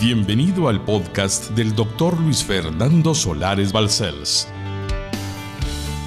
Bienvenido 0.00 0.68
al 0.68 0.82
podcast 0.82 1.50
del 1.50 1.74
doctor 1.74 2.18
Luis 2.18 2.42
Fernando 2.42 3.14
Solares 3.14 3.70
Balcells. 3.70 4.48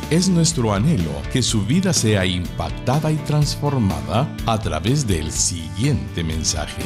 Es 0.10 0.30
nuestro 0.30 0.74
anhelo 0.74 1.12
que 1.32 1.44
su 1.44 1.64
vida 1.64 1.94
sea 1.94 2.26
impactada 2.26 3.12
y 3.12 3.18
transformada 3.18 4.36
a 4.48 4.60
través 4.60 5.06
del 5.06 5.32
siguiente 5.32 6.24
mensaje. 6.24 6.82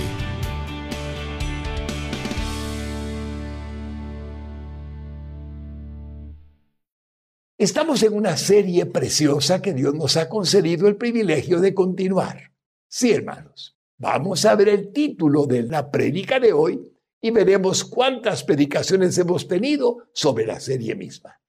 Estamos 7.58 8.04
en 8.04 8.16
una 8.16 8.36
serie 8.36 8.86
preciosa 8.86 9.62
que 9.62 9.74
Dios 9.74 9.94
nos 9.94 10.18
ha 10.18 10.28
concedido 10.28 10.90
el 10.90 10.98
privilegio 10.98 11.62
de 11.62 11.74
continuar. 11.74 12.52
Sí, 12.90 13.12
hermanos. 13.12 13.78
Vamos 13.98 14.44
a 14.44 14.56
ver 14.56 14.68
el 14.68 14.92
título 14.92 15.46
de 15.46 15.64
la 15.64 15.90
prédica 15.90 16.42
de 16.42 16.52
hoy 16.52 16.97
y 17.28 17.32
veremos 17.32 17.84
cuántas 17.84 18.42
predicaciones 18.46 19.18
hemos 19.18 19.50
tenido 19.50 20.08
sobre 20.14 20.46
la 20.46 20.62
serie 20.62 20.96
misma. 20.96 21.42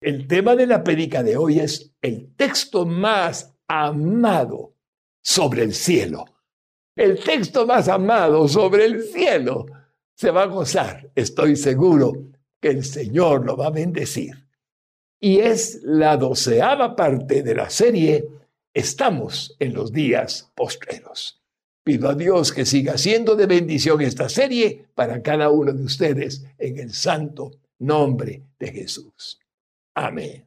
El 0.00 0.26
tema 0.26 0.56
de 0.56 0.66
la 0.66 0.82
prédica 0.82 1.22
de 1.22 1.36
hoy 1.36 1.60
es 1.60 1.92
el 2.02 2.34
texto 2.34 2.84
más 2.84 3.54
amado 3.68 4.74
sobre 5.22 5.62
el 5.62 5.72
cielo. 5.72 6.24
El 6.96 7.22
texto 7.22 7.64
más 7.64 7.86
amado 7.88 8.48
sobre 8.48 8.86
el 8.86 9.04
cielo. 9.04 9.66
Se 10.16 10.32
va 10.32 10.42
a 10.42 10.46
gozar, 10.46 11.12
estoy 11.14 11.54
seguro 11.54 12.12
que 12.60 12.70
el 12.70 12.84
Señor 12.84 13.46
lo 13.46 13.56
va 13.56 13.66
a 13.66 13.70
bendecir. 13.70 14.48
Y 15.20 15.38
es 15.38 15.80
la 15.84 16.16
doceava 16.16 16.96
parte 16.96 17.44
de 17.44 17.54
la 17.54 17.70
serie 17.70 18.28
Estamos 18.74 19.56
en 19.58 19.74
los 19.74 19.92
días 19.92 20.50
postreros. 20.54 21.39
Pido 21.82 22.08
a 22.08 22.14
Dios 22.14 22.52
que 22.52 22.66
siga 22.66 22.98
siendo 22.98 23.36
de 23.36 23.46
bendición 23.46 24.00
esta 24.02 24.28
serie 24.28 24.86
para 24.94 25.22
cada 25.22 25.50
uno 25.50 25.72
de 25.72 25.82
ustedes 25.82 26.44
en 26.58 26.78
el 26.78 26.92
santo 26.92 27.52
nombre 27.78 28.42
de 28.58 28.72
Jesús. 28.72 29.40
Amén. 29.94 30.46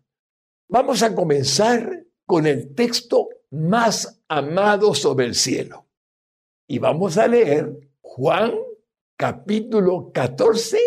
Vamos 0.69 1.01
a 1.01 1.13
comenzar 1.13 2.05
con 2.25 2.45
el 2.45 2.73
texto 2.75 3.29
más 3.49 4.21
amado 4.27 4.93
sobre 4.93 5.25
el 5.25 5.35
cielo. 5.35 5.85
Y 6.67 6.79
vamos 6.79 7.17
a 7.17 7.27
leer 7.27 7.77
Juan 8.01 8.53
capítulo 9.17 10.11
14 10.11 10.79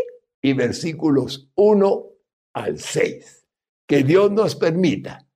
y 0.42 0.52
versículos 0.52 1.48
1 1.54 2.06
al 2.54 2.78
6. 2.78 3.46
Que 3.86 4.02
Dios 4.02 4.30
nos 4.30 4.56
permita 4.56 5.26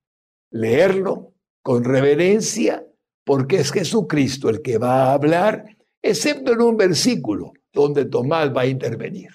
leerlo 0.49 1.33
con 1.61 1.83
reverencia 1.83 2.85
porque 3.23 3.57
es 3.57 3.71
Jesucristo 3.71 4.49
el 4.49 4.61
que 4.61 4.77
va 4.77 5.05
a 5.05 5.13
hablar, 5.13 5.77
excepto 6.01 6.53
en 6.53 6.61
un 6.61 6.77
versículo 6.77 7.53
donde 7.71 8.05
Tomás 8.05 8.55
va 8.55 8.61
a 8.61 8.67
intervenir. 8.67 9.29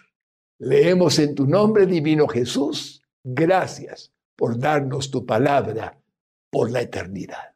Leemos 0.58 1.18
en 1.18 1.34
tu 1.34 1.46
nombre 1.46 1.86
divino 1.86 2.26
Jesús, 2.26 3.02
gracias 3.22 4.12
por 4.34 4.58
darnos 4.58 5.10
tu 5.10 5.24
palabra 5.24 5.98
por 6.50 6.70
la 6.70 6.82
eternidad. 6.82 7.54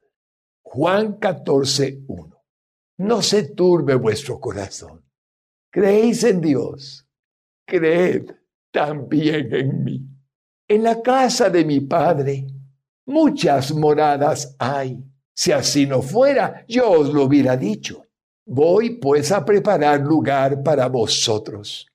Juan 0.62 1.14
14, 1.18 2.04
1. 2.06 2.44
No 2.98 3.22
se 3.22 3.54
turbe 3.54 3.94
vuestro 3.94 4.38
corazón. 4.38 5.02
Creéis 5.70 6.24
en 6.24 6.40
Dios, 6.40 7.06
creed 7.66 8.30
también 8.70 9.54
en 9.54 9.84
mí. 9.84 10.06
En 10.68 10.82
la 10.82 11.02
casa 11.02 11.50
de 11.50 11.64
mi 11.64 11.80
Padre 11.80 12.46
muchas 13.06 13.74
moradas 13.74 14.54
hay. 14.58 15.02
Si 15.40 15.52
así 15.52 15.86
no 15.86 16.02
fuera, 16.02 16.66
yo 16.68 16.90
os 16.90 17.14
lo 17.14 17.24
hubiera 17.24 17.56
dicho. 17.56 18.04
Voy 18.44 18.96
pues 18.96 19.32
a 19.32 19.42
preparar 19.42 19.98
lugar 20.00 20.62
para 20.62 20.86
vosotros. 20.88 21.86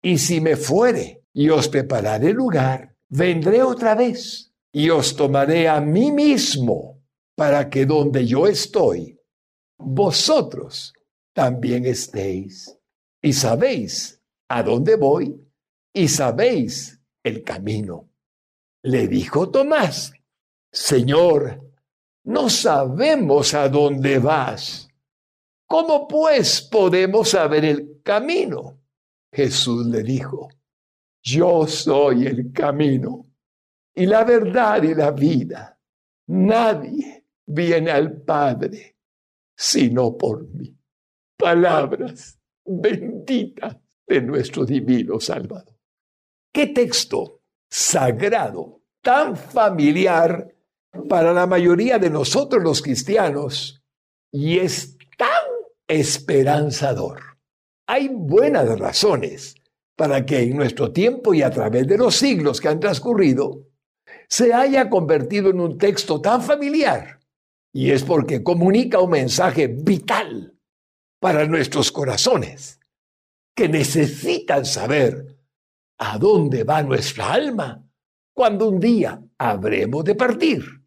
Y 0.00 0.18
si 0.18 0.40
me 0.40 0.54
fuere 0.54 1.24
y 1.32 1.48
os 1.48 1.68
prepararé 1.68 2.32
lugar, 2.32 2.94
vendré 3.08 3.60
otra 3.60 3.96
vez 3.96 4.52
y 4.70 4.88
os 4.90 5.16
tomaré 5.16 5.68
a 5.68 5.80
mí 5.80 6.12
mismo 6.12 7.02
para 7.34 7.68
que 7.68 7.86
donde 7.86 8.24
yo 8.24 8.46
estoy, 8.46 9.18
vosotros 9.78 10.94
también 11.32 11.84
estéis. 11.84 12.78
Y 13.20 13.32
sabéis 13.32 14.22
a 14.48 14.62
dónde 14.62 14.94
voy 14.94 15.34
y 15.92 16.06
sabéis 16.06 17.00
el 17.24 17.42
camino. 17.42 18.08
Le 18.84 19.08
dijo 19.08 19.50
Tomás, 19.50 20.12
Señor, 20.70 21.71
no 22.24 22.48
sabemos 22.48 23.54
a 23.54 23.68
dónde 23.68 24.18
vas. 24.18 24.88
¿Cómo 25.66 26.06
pues 26.06 26.62
podemos 26.62 27.30
saber 27.30 27.64
el 27.64 28.00
camino? 28.02 28.78
Jesús 29.32 29.86
le 29.86 30.02
dijo, 30.02 30.48
yo 31.22 31.66
soy 31.66 32.26
el 32.26 32.52
camino 32.52 33.26
y 33.94 34.06
la 34.06 34.24
verdad 34.24 34.82
y 34.82 34.94
la 34.94 35.10
vida. 35.10 35.78
Nadie 36.26 37.26
viene 37.46 37.90
al 37.90 38.20
Padre 38.22 38.92
sino 39.56 40.16
por 40.16 40.48
mí. 40.48 40.76
Palabras 41.36 42.38
benditas 42.64 43.76
de 44.06 44.22
nuestro 44.22 44.64
divino 44.64 45.20
Salvador. 45.20 45.78
¿Qué 46.52 46.68
texto 46.68 47.42
sagrado, 47.70 48.82
tan 49.00 49.36
familiar 49.36 50.52
para 51.08 51.32
la 51.32 51.46
mayoría 51.46 51.98
de 51.98 52.10
nosotros 52.10 52.62
los 52.62 52.82
cristianos 52.82 53.82
y 54.30 54.58
es 54.58 54.96
tan 55.16 55.28
esperanzador. 55.88 57.20
Hay 57.86 58.08
buenas 58.08 58.78
razones 58.78 59.54
para 59.96 60.24
que 60.24 60.40
en 60.40 60.56
nuestro 60.56 60.92
tiempo 60.92 61.34
y 61.34 61.42
a 61.42 61.50
través 61.50 61.86
de 61.86 61.98
los 61.98 62.14
siglos 62.14 62.60
que 62.60 62.68
han 62.68 62.80
transcurrido 62.80 63.66
se 64.28 64.52
haya 64.52 64.88
convertido 64.88 65.50
en 65.50 65.60
un 65.60 65.78
texto 65.78 66.20
tan 66.20 66.42
familiar. 66.42 67.20
Y 67.74 67.90
es 67.90 68.02
porque 68.02 68.42
comunica 68.42 69.00
un 69.00 69.10
mensaje 69.10 69.66
vital 69.66 70.54
para 71.20 71.46
nuestros 71.46 71.92
corazones 71.92 72.80
que 73.54 73.68
necesitan 73.68 74.64
saber 74.64 75.36
a 75.98 76.18
dónde 76.18 76.64
va 76.64 76.82
nuestra 76.82 77.32
alma 77.32 77.86
cuando 78.34 78.68
un 78.68 78.80
día 78.80 79.22
habremos 79.38 80.04
de 80.04 80.14
partir 80.14 80.81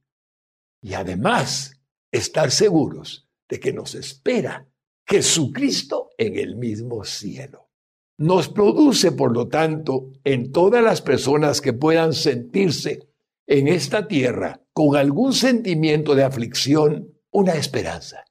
y 0.85 0.93
además 0.93 1.81
estar 2.11 2.51
seguros 2.51 3.27
de 3.49 3.59
que 3.59 3.73
nos 3.73 3.95
espera 3.95 4.69
Jesucristo 5.07 6.11
en 6.15 6.37
el 6.37 6.57
mismo 6.57 7.03
cielo. 7.03 7.71
Nos 8.19 8.49
produce, 8.49 9.11
por 9.11 9.33
lo 9.33 9.47
tanto, 9.47 10.11
en 10.23 10.51
todas 10.51 10.83
las 10.83 11.01
personas 11.01 11.59
que 11.59 11.73
puedan 11.73 12.13
sentirse 12.13 13.09
en 13.47 13.67
esta 13.67 14.07
tierra 14.07 14.61
con 14.73 14.95
algún 14.95 15.33
sentimiento 15.33 16.13
de 16.13 16.23
aflicción, 16.23 17.15
una 17.31 17.53
esperanza. 17.53 18.23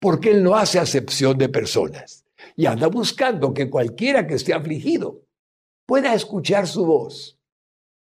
Porque 0.00 0.30
Él 0.30 0.42
no 0.42 0.56
hace 0.56 0.78
acepción 0.78 1.36
de 1.36 1.50
personas 1.50 2.24
y 2.56 2.64
anda 2.64 2.86
buscando 2.86 3.52
que 3.52 3.68
cualquiera 3.68 4.26
que 4.26 4.36
esté 4.36 4.54
afligido 4.54 5.26
pueda 5.86 6.14
escuchar 6.14 6.66
su 6.66 6.86
voz 6.86 7.38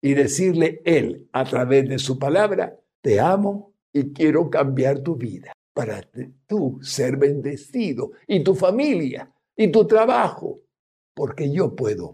y 0.03 0.14
decirle 0.14 0.84
Él 0.85 1.28
a 1.31 1.46
través 1.46 1.90
de 1.90 1.97
su 1.97 2.19
palabra, 2.19 2.79
te 3.02 3.19
amo 3.19 3.74
quiero 4.13 4.50
cambiar 4.50 5.00
tu 5.00 5.16
vida 5.16 5.53
para 5.74 6.02
tú 6.47 6.80
ser 6.81 7.18
bendecido 7.18 8.12
y 8.28 8.44
tu 8.44 8.56
familia 8.56 9.31
y 9.56 9.68
tu 9.68 9.85
trabajo, 9.85 10.62
porque 11.13 11.52
yo 11.52 11.75
puedo 11.75 12.12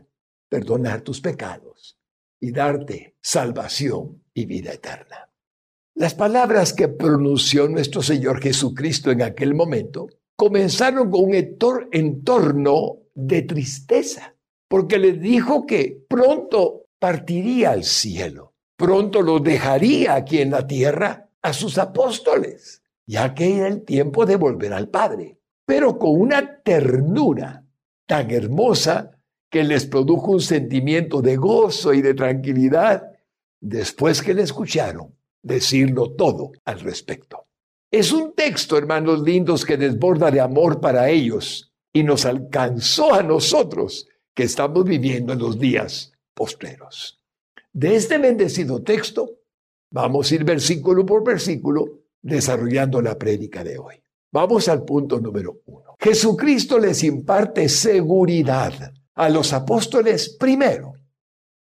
perdonar 0.50 1.02
tus 1.02 1.22
pecados 1.22 1.98
y 2.40 2.52
darte 2.52 3.16
salvación 3.22 4.24
y 4.34 4.46
vida 4.46 4.74
eterna. 4.74 5.30
Las 5.96 6.14
palabras 6.14 6.74
que 6.74 6.88
pronunció 6.90 7.70
nuestro 7.70 8.02
Señor 8.02 8.42
Jesucristo 8.42 9.12
en 9.12 9.22
aquel 9.22 9.54
momento 9.54 10.08
comenzaron 10.36 11.10
con 11.10 11.26
un 11.26 11.36
entorno 11.92 12.98
de 13.14 13.44
tristeza, 13.44 14.36
porque 14.68 14.98
le 14.98 15.14
dijo 15.14 15.66
que 15.66 16.04
pronto 16.10 16.88
partiría 17.00 17.72
al 17.72 17.84
cielo, 17.84 18.56
pronto 18.76 19.22
lo 19.22 19.40
dejaría 19.40 20.16
aquí 20.16 20.40
en 20.40 20.52
la 20.52 20.66
tierra 20.66 21.30
a 21.44 21.54
sus 21.54 21.78
apóstoles, 21.78 22.82
ya 23.06 23.36
que 23.36 23.58
era 23.58 23.68
el 23.68 23.84
tiempo 23.84 24.26
de 24.26 24.38
volver 24.38 24.74
al 24.74 24.90
Padre, 24.90 25.38
pero 25.66 26.00
con 26.00 26.20
una 26.20 26.62
ternura 26.62 27.66
tan 28.08 28.32
hermosa 28.32 29.12
que 29.50 29.64
les 29.64 29.86
produjo 29.86 30.32
un 30.32 30.42
sentimiento 30.42 31.22
de 31.22 31.36
gozo 31.36 31.94
y 31.94 32.02
de 32.02 32.16
tranquilidad 32.16 33.12
después 33.62 34.22
que 34.22 34.34
le 34.34 34.42
escucharon 34.42 35.16
decirlo 35.42 36.12
todo 36.12 36.52
al 36.66 36.80
respecto. 36.80 37.46
Es 37.92 38.12
un 38.12 38.34
texto, 38.34 38.78
hermanos 38.78 39.22
lindos, 39.22 39.66
que 39.66 39.78
desborda 39.78 40.32
de 40.32 40.42
amor 40.42 40.82
para 40.82 41.10
ellos 41.10 41.72
y 41.94 42.04
nos 42.04 42.26
alcanzó 42.26 43.14
a 43.14 43.22
nosotros 43.22 44.08
que 44.34 44.44
estamos 44.44 44.84
viviendo 44.86 45.34
en 45.34 45.40
los 45.40 45.60
días 45.60 46.14
postreros. 46.34 47.22
De 47.72 47.96
este 47.96 48.18
bendecido 48.18 48.82
texto 48.82 49.43
Vamos 49.94 50.32
a 50.32 50.36
ir 50.36 50.44
versículo 50.44 51.06
por 51.06 51.24
versículo 51.24 52.06
desarrollando 52.20 53.00
la 53.00 53.16
prédica 53.16 53.64
de 53.64 53.78
hoy. 53.78 54.02
Vamos 54.32 54.68
al 54.68 54.84
punto 54.84 55.20
número 55.20 55.62
uno. 55.68 55.96
Jesucristo 56.00 56.80
les 56.80 57.04
imparte 57.04 57.70
seguridad 57.70 58.74
a 59.14 59.30
los 59.30 59.54
apóstoles 59.54 60.36
primero. 60.40 60.94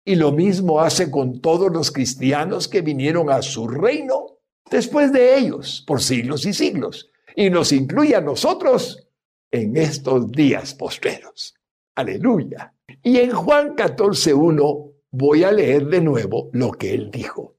Y 0.04 0.16
lo 0.16 0.32
mismo 0.32 0.78
hace 0.78 1.10
con 1.10 1.40
todos 1.40 1.72
los 1.72 1.90
cristianos 1.90 2.68
que 2.68 2.82
vinieron 2.82 3.30
a 3.30 3.40
su 3.40 3.66
reino 3.66 4.40
después 4.70 5.10
de 5.10 5.38
ellos 5.38 5.82
por 5.86 6.02
siglos 6.02 6.44
y 6.44 6.52
siglos. 6.52 7.10
Y 7.34 7.48
nos 7.48 7.72
incluye 7.72 8.14
a 8.14 8.20
nosotros 8.20 9.08
en 9.50 9.74
estos 9.78 10.30
días 10.30 10.74
postreros. 10.74 11.54
Aleluya. 11.94 12.74
Y 13.02 13.16
en 13.16 13.30
Juan 13.30 13.74
14.1 13.74 14.92
voy 15.12 15.44
a 15.44 15.50
leer 15.50 15.86
de 15.86 16.02
nuevo 16.02 16.50
lo 16.52 16.72
que 16.72 16.92
él 16.92 17.10
dijo. 17.10 17.57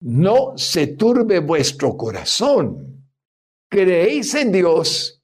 No 0.00 0.56
se 0.56 0.88
turbe 0.88 1.40
vuestro 1.40 1.96
corazón. 1.96 3.08
Creéis 3.70 4.34
en 4.34 4.52
Dios, 4.52 5.22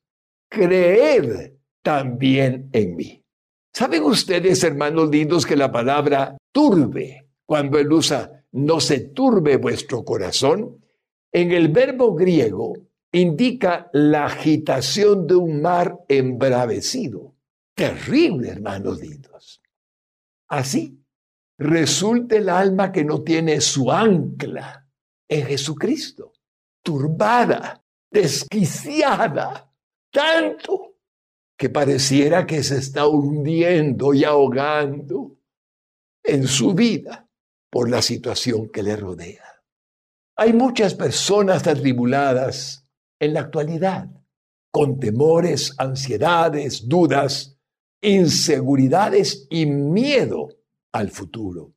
creed 0.49 1.53
también 1.83 2.69
en 2.73 2.97
mí. 2.97 3.25
¿Saben 3.73 4.03
ustedes, 4.05 4.63
hermanos 4.63 5.11
lindos, 5.11 5.47
que 5.47 5.57
la 5.57 5.71
palabra 5.71 6.37
turbe, 6.53 7.29
cuando 7.47 7.79
él 7.79 7.93
usa 7.93 8.45
no 8.53 8.81
se 8.81 9.01
turbe 9.01 9.57
vuestro 9.57 10.05
corazón, 10.05 10.85
en 11.33 11.51
el 11.51 11.69
verbo 11.69 12.15
griego 12.15 12.75
indica 13.13 13.91
la 13.93 14.27
agitación 14.27 15.27
de 15.27 15.37
un 15.37 15.61
mar 15.61 15.99
embravecido. 16.09 17.35
Terrible, 17.75 18.51
hermanos 18.51 19.01
lindos. 19.01 19.61
Así 20.49 21.04
resulta 21.59 22.37
el 22.37 22.49
alma 22.49 22.91
que 22.91 23.05
no 23.05 23.23
tiene 23.23 23.61
su 23.61 23.91
ancla 23.91 24.89
en 25.29 25.47
Jesucristo, 25.47 26.33
turbada, 26.83 27.83
desquiciada, 28.11 29.73
tanto 30.11 30.97
que 31.57 31.71
pareciera 31.71 32.47
que 32.47 32.63
se 32.63 32.79
está 32.79 33.07
hundiendo 33.07 34.13
y 34.13 34.25
ahogando 34.25 35.39
en 36.23 36.47
su 36.47 36.75
vida 36.75 37.29
por 37.71 37.89
la 37.89 38.03
situación 38.03 38.69
que 38.69 38.83
le 38.83 38.97
rodea. 38.97 39.45
Hay 40.37 40.53
muchas 40.53 40.95
personas 40.95 41.67
atribuladas 41.67 42.87
en 43.21 43.35
la 43.35 43.41
actualidad, 43.41 44.09
con 44.73 44.99
temores, 44.99 45.75
ansiedades, 45.79 46.89
dudas, 46.89 47.57
inseguridades 48.01 49.47
y 49.49 49.67
miedo 49.67 50.49
al 50.95 51.11
futuro. 51.11 51.75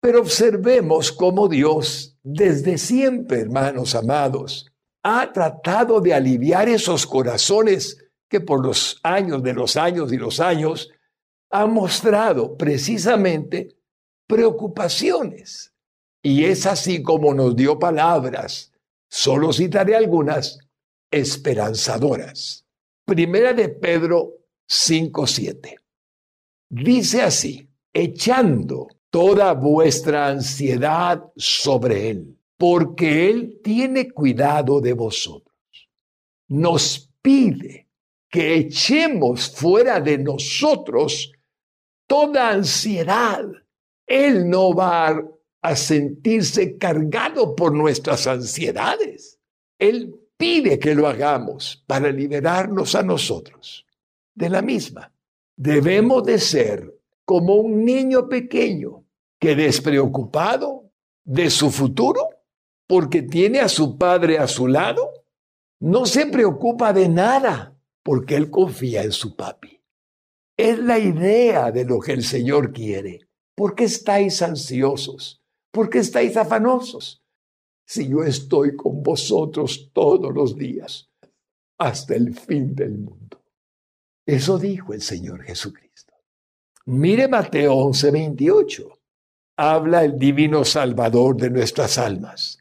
Pero 0.00 0.20
observemos 0.20 1.10
cómo 1.10 1.48
Dios, 1.48 2.16
desde 2.22 2.78
siempre, 2.78 3.40
hermanos 3.40 3.94
amados, 3.94 4.70
ha 5.02 5.32
tratado 5.32 6.00
de 6.00 6.12
aliviar 6.14 6.68
esos 6.68 7.06
corazones 7.06 7.96
que 8.28 8.40
por 8.40 8.64
los 8.64 9.00
años 9.02 9.42
de 9.42 9.54
los 9.54 9.76
años 9.76 10.12
y 10.12 10.18
los 10.18 10.38
años 10.38 10.90
han 11.50 11.72
mostrado 11.72 12.56
precisamente 12.56 13.74
preocupaciones. 14.26 15.72
Y 16.22 16.44
es 16.44 16.66
así 16.66 17.02
como 17.02 17.32
nos 17.32 17.56
dio 17.56 17.78
palabras, 17.78 18.72
solo 19.10 19.52
citaré 19.52 19.96
algunas, 19.96 20.58
esperanzadoras. 21.10 22.66
Primera 23.06 23.54
de 23.54 23.70
Pedro 23.70 24.34
5.7. 24.68 25.78
Dice 26.68 27.22
así, 27.22 27.67
echando 27.92 28.88
toda 29.10 29.54
vuestra 29.54 30.28
ansiedad 30.28 31.24
sobre 31.36 32.10
Él, 32.10 32.38
porque 32.56 33.30
Él 33.30 33.60
tiene 33.62 34.10
cuidado 34.10 34.80
de 34.80 34.92
vosotros. 34.92 35.54
Nos 36.48 37.10
pide 37.22 37.88
que 38.30 38.56
echemos 38.56 39.50
fuera 39.50 40.00
de 40.00 40.18
nosotros 40.18 41.32
toda 42.06 42.50
ansiedad. 42.50 43.44
Él 44.06 44.48
no 44.48 44.74
va 44.74 45.22
a 45.62 45.76
sentirse 45.76 46.76
cargado 46.78 47.54
por 47.54 47.72
nuestras 47.72 48.26
ansiedades. 48.26 49.38
Él 49.78 50.14
pide 50.36 50.78
que 50.78 50.94
lo 50.94 51.06
hagamos 51.06 51.82
para 51.86 52.10
liberarnos 52.10 52.94
a 52.94 53.02
nosotros 53.02 53.86
de 54.34 54.48
la 54.48 54.62
misma. 54.62 55.12
Debemos 55.56 56.24
de 56.24 56.38
ser 56.38 56.97
como 57.28 57.56
un 57.56 57.84
niño 57.84 58.26
pequeño 58.26 59.04
que 59.38 59.54
despreocupado 59.54 60.90
de 61.26 61.50
su 61.50 61.70
futuro, 61.70 62.26
porque 62.86 63.20
tiene 63.20 63.60
a 63.60 63.68
su 63.68 63.98
padre 63.98 64.38
a 64.38 64.46
su 64.46 64.66
lado, 64.66 65.10
no 65.78 66.06
se 66.06 66.24
preocupa 66.24 66.94
de 66.94 67.10
nada, 67.10 67.78
porque 68.02 68.34
él 68.34 68.48
confía 68.48 69.02
en 69.02 69.12
su 69.12 69.36
papi. 69.36 69.78
Es 70.56 70.78
la 70.78 70.98
idea 70.98 71.70
de 71.70 71.84
lo 71.84 72.00
que 72.00 72.14
el 72.14 72.24
Señor 72.24 72.72
quiere. 72.72 73.28
¿Por 73.54 73.74
qué 73.74 73.84
estáis 73.84 74.40
ansiosos? 74.40 75.42
¿Por 75.70 75.90
qué 75.90 75.98
estáis 75.98 76.34
afanosos? 76.34 77.22
Si 77.86 78.08
yo 78.08 78.24
estoy 78.24 78.74
con 78.74 79.02
vosotros 79.02 79.90
todos 79.92 80.32
los 80.32 80.56
días, 80.56 81.10
hasta 81.76 82.14
el 82.14 82.34
fin 82.34 82.74
del 82.74 82.96
mundo. 82.96 83.44
Eso 84.24 84.58
dijo 84.58 84.94
el 84.94 85.02
Señor 85.02 85.42
Jesucristo. 85.42 85.87
Mire 86.90 87.28
Mateo 87.28 87.74
11, 87.74 88.10
28. 88.10 88.98
Habla 89.58 90.04
el 90.04 90.18
divino 90.18 90.64
Salvador 90.64 91.36
de 91.36 91.50
nuestras 91.50 91.98
almas. 91.98 92.58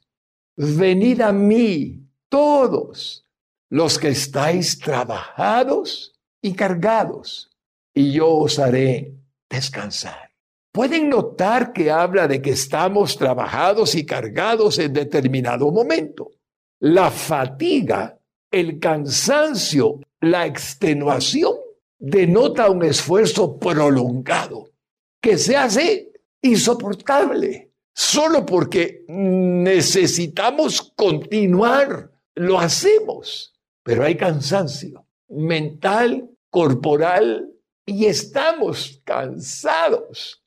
Venid 0.57 1.21
a 1.21 1.31
mí, 1.31 2.01
todos 2.27 3.25
los 3.69 3.97
que 3.97 4.09
estáis 4.09 4.79
trabajados 4.79 6.13
y 6.41 6.51
cargados, 6.55 7.49
y 7.93 8.11
yo 8.11 8.35
os 8.35 8.59
haré 8.59 9.13
descansar. 9.49 10.29
Pueden 10.73 11.07
notar 11.07 11.71
que 11.71 11.89
habla 11.89 12.27
de 12.27 12.41
que 12.41 12.49
estamos 12.49 13.15
trabajados 13.15 13.95
y 13.95 14.05
cargados 14.05 14.77
en 14.77 14.91
determinado 14.91 15.71
momento. 15.71 16.31
La 16.81 17.11
fatiga, 17.11 18.19
el 18.51 18.77
cansancio, 18.77 20.01
la 20.19 20.45
extenuación 20.45 21.56
denota 21.99 22.69
un 22.69 22.83
esfuerzo 22.83 23.57
prolongado 23.57 24.71
que 25.21 25.37
se 25.37 25.55
hace 25.55 26.11
insoportable 26.41 27.71
solo 27.93 28.45
porque 28.45 29.03
necesitamos 29.07 30.93
continuar. 30.95 32.11
Lo 32.35 32.59
hacemos, 32.59 33.53
pero 33.83 34.03
hay 34.03 34.15
cansancio 34.15 35.07
mental, 35.29 36.29
corporal, 36.49 37.51
y 37.85 38.05
estamos 38.05 39.01
cansados. 39.03 40.43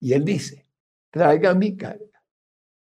Y 0.00 0.12
él 0.12 0.24
dice, 0.24 0.66
traigan 1.10 1.58
mi 1.58 1.76
carga, 1.76 2.22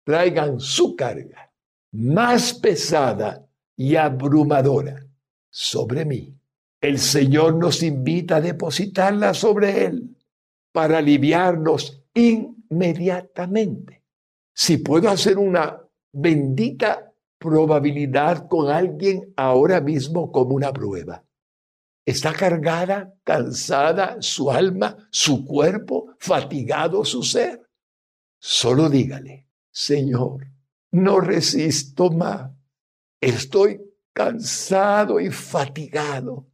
traigan 0.04 0.60
su 0.60 0.96
carga 0.96 1.52
más 1.92 2.54
pesada 2.54 3.46
y 3.76 3.96
abrumadora 3.96 5.06
sobre 5.50 6.04
mí. 6.04 6.39
El 6.80 6.98
Señor 6.98 7.56
nos 7.56 7.82
invita 7.82 8.36
a 8.36 8.40
depositarla 8.40 9.34
sobre 9.34 9.84
Él 9.84 10.16
para 10.72 10.98
aliviarnos 10.98 12.02
inmediatamente. 12.14 14.04
Si 14.54 14.78
puedo 14.78 15.10
hacer 15.10 15.36
una 15.38 15.80
bendita 16.12 17.12
probabilidad 17.38 18.48
con 18.48 18.70
alguien 18.70 19.32
ahora 19.36 19.80
mismo 19.80 20.30
como 20.30 20.54
una 20.54 20.72
prueba. 20.72 21.24
Está 22.04 22.32
cargada, 22.32 23.14
cansada 23.24 24.16
su 24.20 24.50
alma, 24.50 25.08
su 25.10 25.44
cuerpo, 25.44 26.14
fatigado 26.18 27.04
su 27.04 27.22
ser. 27.22 27.66
Solo 28.38 28.88
dígale, 28.88 29.48
Señor, 29.70 30.46
no 30.92 31.20
resisto 31.20 32.10
más. 32.10 32.50
Estoy 33.20 33.80
cansado 34.12 35.20
y 35.20 35.30
fatigado. 35.30 36.49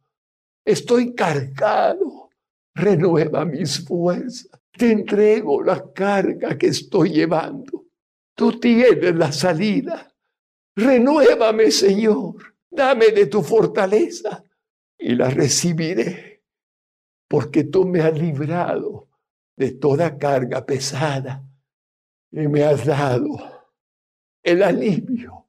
Estoy 0.67 1.15
cargado. 1.15 2.29
Renueva 2.75 3.45
mis 3.45 3.85
fuerzas. 3.85 4.49
Te 4.69 4.91
entrego 4.91 5.63
la 5.63 5.93
carga 5.93 6.57
que 6.57 6.67
estoy 6.67 7.11
llevando. 7.11 7.85
Tú 8.35 8.59
tienes 8.59 9.15
la 9.15 9.31
salida. 9.31 10.13
Renuévame, 10.75 11.71
Señor. 11.71 12.35
Dame 12.69 13.11
de 13.11 13.27
tu 13.27 13.41
fortaleza 13.41 14.43
y 14.99 15.15
la 15.15 15.29
recibiré, 15.29 16.43
porque 17.29 17.63
tú 17.63 17.85
me 17.85 18.01
has 18.01 18.19
librado 18.19 19.07
de 19.55 19.71
toda 19.71 20.17
carga 20.17 20.65
pesada 20.65 21.43
y 22.29 22.45
me 22.49 22.63
has 22.65 22.85
dado 22.85 23.37
el 24.43 24.61
alivio 24.63 25.47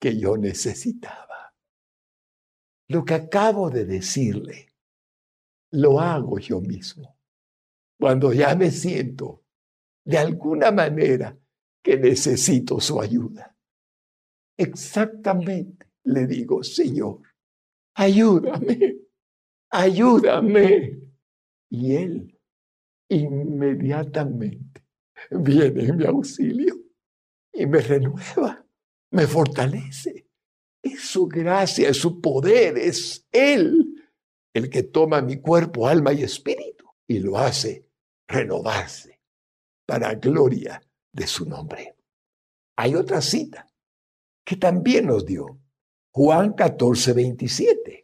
que 0.00 0.18
yo 0.18 0.36
necesitaba. 0.36 1.27
Lo 2.88 3.04
que 3.04 3.14
acabo 3.14 3.70
de 3.70 3.84
decirle, 3.84 4.72
lo 5.72 6.00
hago 6.00 6.38
yo 6.38 6.60
mismo. 6.60 7.18
Cuando 7.98 8.32
ya 8.32 8.54
me 8.54 8.70
siento 8.70 9.44
de 10.04 10.16
alguna 10.16 10.70
manera 10.70 11.36
que 11.82 11.98
necesito 11.98 12.80
su 12.80 13.00
ayuda. 13.00 13.54
Exactamente 14.56 15.86
le 16.04 16.26
digo, 16.26 16.62
Señor, 16.62 17.20
ayúdame, 17.94 18.96
ayúdame. 19.70 20.98
Y 21.70 21.94
Él 21.94 22.40
inmediatamente 23.10 24.82
viene 25.30 25.84
en 25.84 25.96
mi 25.96 26.04
auxilio 26.06 26.76
y 27.52 27.66
me 27.66 27.80
renueva, 27.80 28.64
me 29.10 29.26
fortalece. 29.26 30.27
Su 30.96 31.26
gracia, 31.26 31.92
su 31.94 32.20
poder, 32.20 32.78
es 32.78 33.26
Él 33.32 33.94
el 34.54 34.70
que 34.70 34.82
toma 34.82 35.20
mi 35.20 35.40
cuerpo, 35.40 35.86
alma 35.86 36.12
y 36.12 36.22
espíritu 36.22 36.86
y 37.06 37.20
lo 37.20 37.38
hace 37.38 37.88
renovarse 38.26 39.20
para 39.86 40.14
gloria 40.14 40.80
de 41.12 41.26
su 41.26 41.46
nombre. 41.46 41.96
Hay 42.76 42.94
otra 42.94 43.20
cita 43.20 43.66
que 44.44 44.56
también 44.56 45.06
nos 45.06 45.24
dio 45.24 45.58
Juan 46.12 46.52
14, 46.52 47.12
27. 47.12 48.02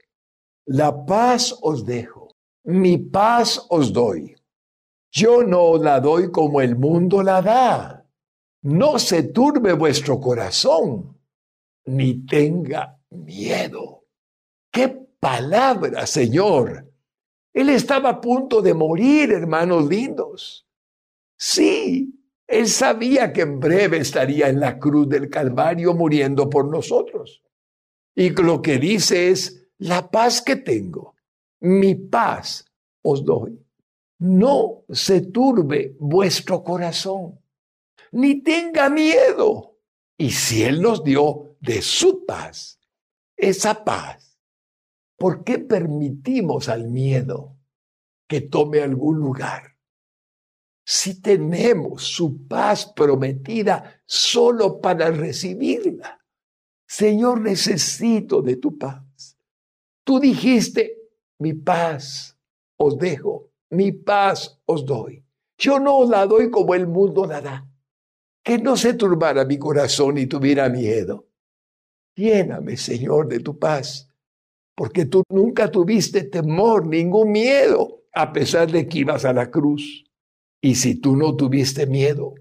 La 0.66 1.04
paz 1.04 1.56
os 1.62 1.84
dejo, 1.84 2.28
mi 2.64 2.98
paz 2.98 3.66
os 3.68 3.92
doy. 3.92 4.34
Yo 5.12 5.42
no 5.42 5.76
la 5.76 6.00
doy 6.00 6.30
como 6.30 6.60
el 6.60 6.76
mundo 6.76 7.22
la 7.22 7.42
da. 7.42 8.06
No 8.62 8.98
se 8.98 9.24
turbe 9.24 9.74
vuestro 9.74 10.20
corazón, 10.20 11.13
ni 11.86 12.26
tenga 12.26 12.98
miedo. 13.10 14.04
¡Qué 14.70 14.88
palabra, 15.20 16.06
Señor! 16.06 16.90
Él 17.52 17.70
estaba 17.70 18.10
a 18.10 18.20
punto 18.20 18.60
de 18.60 18.74
morir, 18.74 19.30
hermanos 19.30 19.88
lindos. 19.88 20.66
Sí, 21.36 22.14
él 22.46 22.68
sabía 22.68 23.32
que 23.32 23.42
en 23.42 23.60
breve 23.60 23.98
estaría 23.98 24.48
en 24.48 24.60
la 24.60 24.78
cruz 24.78 25.08
del 25.08 25.30
Calvario 25.30 25.94
muriendo 25.94 26.50
por 26.50 26.66
nosotros. 26.66 27.42
Y 28.14 28.30
lo 28.30 28.60
que 28.60 28.78
dice 28.78 29.30
es, 29.30 29.68
la 29.78 30.10
paz 30.10 30.42
que 30.42 30.56
tengo, 30.56 31.14
mi 31.60 31.94
paz 31.94 32.64
os 33.02 33.24
doy. 33.24 33.60
No 34.18 34.84
se 34.88 35.22
turbe 35.22 35.96
vuestro 35.98 36.62
corazón, 36.62 37.40
ni 38.12 38.42
tenga 38.42 38.88
miedo. 38.88 39.78
Y 40.16 40.30
si 40.30 40.62
Él 40.62 40.80
nos 40.80 41.02
dio 41.02 41.53
de 41.64 41.80
su 41.80 42.26
paz, 42.26 42.78
esa 43.36 43.84
paz, 43.84 44.38
¿por 45.16 45.44
qué 45.44 45.58
permitimos 45.58 46.68
al 46.68 46.88
miedo 46.88 47.56
que 48.28 48.42
tome 48.42 48.82
algún 48.82 49.18
lugar? 49.18 49.78
Si 50.84 51.22
tenemos 51.22 52.04
su 52.04 52.46
paz 52.46 52.92
prometida 52.94 54.02
solo 54.04 54.78
para 54.82 55.10
recibirla. 55.10 56.20
Señor, 56.86 57.40
necesito 57.40 58.42
de 58.42 58.56
tu 58.56 58.76
paz. 58.76 59.38
Tú 60.04 60.20
dijiste, 60.20 60.98
mi 61.38 61.54
paz 61.54 62.38
os 62.76 62.98
dejo, 62.98 63.52
mi 63.70 63.90
paz 63.90 64.60
os 64.66 64.84
doy. 64.84 65.24
Yo 65.56 65.80
no 65.80 65.96
os 65.96 66.10
la 66.10 66.26
doy 66.26 66.50
como 66.50 66.74
el 66.74 66.86
mundo 66.86 67.24
la 67.24 67.40
da. 67.40 67.66
Que 68.42 68.58
no 68.58 68.76
se 68.76 68.92
turbara 68.92 69.46
mi 69.46 69.58
corazón 69.58 70.18
y 70.18 70.26
tuviera 70.26 70.68
miedo. 70.68 71.30
Lléname, 72.16 72.76
Señor, 72.76 73.28
de 73.28 73.40
tu 73.40 73.58
paz, 73.58 74.10
porque 74.74 75.06
tú 75.06 75.22
nunca 75.28 75.70
tuviste 75.70 76.24
temor, 76.24 76.86
ningún 76.86 77.32
miedo, 77.32 78.04
a 78.12 78.32
pesar 78.32 78.70
de 78.70 78.86
que 78.86 79.00
ibas 79.00 79.24
a 79.24 79.32
la 79.32 79.50
cruz. 79.50 80.04
Y 80.60 80.76
si 80.76 80.96
tú 80.96 81.16
no 81.16 81.36
tuviste 81.36 81.86
miedo, 81.86 82.34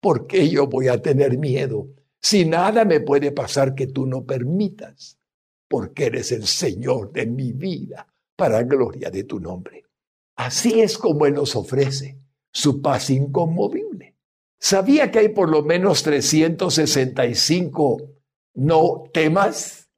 ¿por 0.00 0.26
qué 0.26 0.48
yo 0.48 0.66
voy 0.66 0.88
a 0.88 1.00
tener 1.00 1.38
miedo 1.38 1.88
si 2.24 2.46
nada 2.46 2.86
me 2.86 3.00
puede 3.00 3.32
pasar 3.32 3.74
que 3.74 3.86
tú 3.86 4.06
no 4.06 4.24
permitas, 4.24 5.18
porque 5.68 6.06
eres 6.06 6.32
el 6.32 6.46
Señor 6.46 7.12
de 7.12 7.26
mi 7.26 7.52
vida, 7.52 8.06
para 8.34 8.62
gloria 8.62 9.10
de 9.10 9.24
tu 9.24 9.40
nombre. 9.40 9.84
Así 10.36 10.80
es 10.80 10.96
como 10.96 11.26
Él 11.26 11.34
nos 11.34 11.54
ofrece 11.54 12.18
su 12.50 12.80
paz 12.80 13.10
inconmovible. 13.10 14.16
¿Sabía 14.58 15.10
que 15.10 15.18
hay 15.18 15.28
por 15.28 15.50
lo 15.50 15.62
menos 15.62 16.02
365 16.02 18.13
no 18.54 19.04
temas 19.12 19.88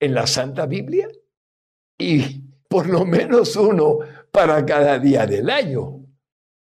en 0.00 0.14
la 0.14 0.26
Santa 0.26 0.66
Biblia? 0.66 1.08
Y 1.96 2.42
por 2.68 2.88
lo 2.88 3.04
menos 3.04 3.56
uno 3.56 3.98
para 4.30 4.64
cada 4.64 4.98
día 4.98 5.26
del 5.26 5.50
año, 5.50 6.04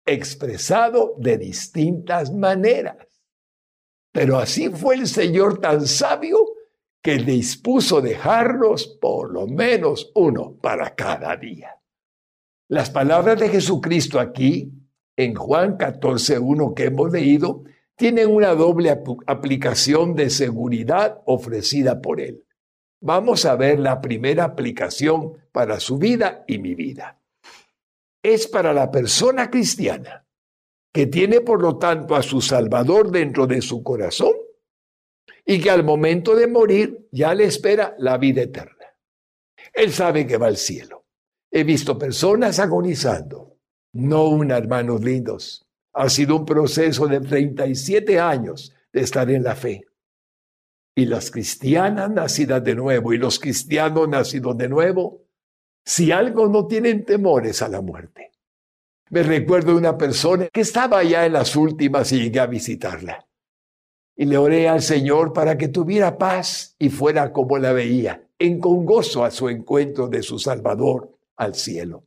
expresado 0.06 1.16
de 1.18 1.38
distintas 1.38 2.34
maneras. 2.34 3.08
Pero 4.12 4.38
así 4.38 4.70
fue 4.70 4.96
el 4.96 5.08
Señor 5.08 5.60
tan 5.60 5.88
sabio 5.88 6.38
que 7.02 7.18
dispuso 7.18 8.02
dejarnos 8.02 8.88
por 8.88 9.32
lo 9.32 9.48
menos 9.48 10.12
uno 10.16 10.56
para 10.62 10.96
cada 10.96 11.36
día. 11.36 11.80
Las 12.70 12.90
palabras 12.90 13.40
de 13.40 13.50
Jesucristo 13.50 14.20
aquí, 14.20 14.72
en 15.16 15.36
Juan 15.36 15.78
14, 15.78 16.40
1 16.40 16.74
que 16.74 16.86
hemos 16.86 17.12
leído, 17.12 17.64
tienen 17.96 18.30
una 18.30 18.56
doble 18.56 18.90
aplicación 19.28 20.16
de 20.16 20.30
seguridad 20.30 21.22
ofrecida 21.26 22.02
por 22.02 22.20
Él. 22.20 22.44
Vamos 23.02 23.46
a 23.46 23.56
ver 23.56 23.80
la 23.80 24.02
primera 24.02 24.46
aplicación 24.46 25.38
para 25.52 25.80
su 25.80 25.98
vida 25.98 26.44
y 26.48 26.58
mi 26.58 26.74
vida. 26.74 27.20
Es 28.24 28.48
para 28.48 28.74
la 28.74 28.90
persona 28.90 29.50
cristiana 29.50 30.26
que 30.94 31.08
tiene 31.08 31.42
por 31.42 31.62
lo 31.62 31.78
tanto 31.78 32.16
a 32.16 32.24
su 32.24 32.40
Salvador 32.40 33.12
dentro 33.12 33.48
de 33.48 33.62
su 33.62 33.84
corazón 33.84 34.34
y 35.46 35.60
que 35.60 35.70
al 35.70 35.84
momento 35.84 36.36
de 36.36 36.48
morir 36.48 37.08
ya 37.12 37.34
le 37.34 37.46
espera 37.46 37.96
la 37.98 38.18
vida 38.18 38.44
eterna. 38.44 38.86
Él 39.74 39.92
sabe 39.92 40.28
que 40.28 40.38
va 40.38 40.48
al 40.48 40.58
cielo. 40.58 41.06
He 41.52 41.64
visto 41.64 41.98
personas 41.98 42.60
agonizando. 42.60 43.58
No 43.94 44.26
una, 44.26 44.58
hermanos 44.58 45.04
lindos. 45.04 45.63
Ha 45.94 46.10
sido 46.10 46.38
un 46.38 46.46
proceso 46.46 47.08
de 47.08 47.22
37 47.22 48.20
años 48.20 48.74
de 48.92 49.02
estar 49.02 49.30
en 49.30 49.44
la 49.44 49.56
fe. 49.56 49.86
Y 50.96 51.06
las 51.06 51.32
cristianas 51.32 52.10
nacidas 52.12 52.64
de 52.64 52.76
nuevo 52.76 53.14
y 53.14 53.18
los 53.18 53.40
cristianos 53.40 54.08
nacidos 54.08 54.58
de 54.58 54.70
nuevo, 54.70 55.22
si 55.86 56.12
algo 56.12 56.48
no 56.48 56.68
tienen 56.68 57.04
temores 57.04 57.62
a 57.62 57.70
la 57.70 57.82
muerte. 57.82 58.32
Me 59.10 59.22
recuerdo 59.22 59.72
de 59.72 59.78
una 59.78 59.98
persona 59.98 60.48
que 60.52 60.62
estaba 60.62 61.04
ya 61.04 61.26
en 61.26 61.34
las 61.34 61.56
últimas 61.56 62.12
y 62.12 62.22
llegué 62.22 62.40
a 62.40 62.48
visitarla. 62.48 63.28
Y 64.16 64.26
le 64.26 64.38
oré 64.38 64.70
al 64.70 64.82
Señor 64.82 65.34
para 65.34 65.58
que 65.58 65.68
tuviera 65.68 66.18
paz 66.18 66.76
y 66.80 66.90
fuera 66.90 67.32
como 67.32 67.58
la 67.58 67.74
veía, 67.74 68.28
en 68.40 68.60
con 68.60 68.86
gozo 68.86 69.24
a 69.24 69.32
su 69.32 69.50
encuentro 69.50 70.08
de 70.08 70.24
su 70.24 70.40
Salvador 70.40 71.12
al 71.36 71.56
cielo. 71.56 72.04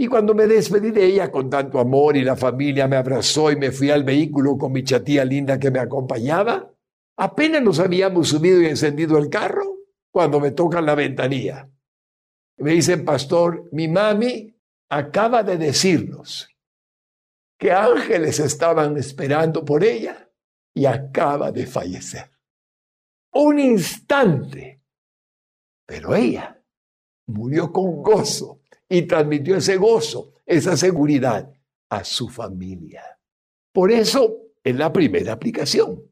Y 0.00 0.06
cuando 0.06 0.32
me 0.32 0.46
despedí 0.46 0.92
de 0.92 1.04
ella 1.04 1.28
con 1.28 1.50
tanto 1.50 1.80
amor 1.80 2.16
y 2.16 2.22
la 2.22 2.36
familia 2.36 2.86
me 2.86 2.94
abrazó 2.94 3.50
y 3.50 3.56
me 3.56 3.72
fui 3.72 3.90
al 3.90 4.04
vehículo 4.04 4.56
con 4.56 4.70
mi 4.70 4.84
chatía 4.84 5.24
linda 5.24 5.58
que 5.58 5.72
me 5.72 5.80
acompañaba, 5.80 6.72
apenas 7.16 7.62
nos 7.62 7.80
habíamos 7.80 8.28
subido 8.28 8.62
y 8.62 8.66
encendido 8.66 9.18
el 9.18 9.28
carro 9.28 9.64
cuando 10.12 10.38
me 10.38 10.52
tocan 10.52 10.86
la 10.86 10.94
ventanilla. 10.94 11.68
Me 12.58 12.74
dicen, 12.74 13.04
pastor, 13.04 13.68
mi 13.72 13.88
mami 13.88 14.56
acaba 14.88 15.42
de 15.42 15.56
decirnos 15.56 16.48
que 17.58 17.72
ángeles 17.72 18.38
estaban 18.38 18.96
esperando 18.98 19.64
por 19.64 19.82
ella 19.82 20.30
y 20.74 20.86
acaba 20.86 21.50
de 21.50 21.66
fallecer. 21.66 22.30
Un 23.32 23.58
instante. 23.58 24.80
Pero 25.84 26.14
ella 26.14 26.62
murió 27.26 27.72
con 27.72 28.00
gozo 28.00 28.57
y 28.88 29.02
transmitió 29.02 29.56
ese 29.56 29.76
gozo, 29.76 30.34
esa 30.46 30.76
seguridad 30.76 31.52
a 31.90 32.04
su 32.04 32.28
familia. 32.28 33.02
Por 33.72 33.92
eso 33.92 34.38
es 34.64 34.76
la 34.76 34.92
primera 34.92 35.32
aplicación. 35.32 36.02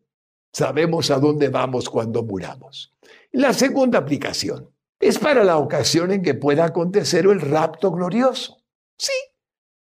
Sabemos 0.52 1.10
a 1.10 1.18
dónde 1.18 1.48
vamos 1.48 1.88
cuando 1.88 2.22
muramos. 2.22 2.94
La 3.32 3.52
segunda 3.52 3.98
aplicación 3.98 4.70
es 4.98 5.18
para 5.18 5.44
la 5.44 5.58
ocasión 5.58 6.12
en 6.12 6.22
que 6.22 6.34
pueda 6.34 6.64
acontecer 6.64 7.26
el 7.26 7.40
rapto 7.40 7.90
glorioso. 7.90 8.62
Sí, 8.96 9.12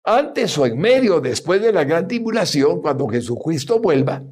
antes 0.04 0.58
o 0.58 0.66
en 0.66 0.80
medio, 0.80 1.22
después 1.22 1.62
de 1.62 1.72
la 1.72 1.84
gran 1.84 2.08
tribulación, 2.08 2.82
cuando 2.82 3.08
Jesucristo 3.08 3.80
vuelva 3.80 4.24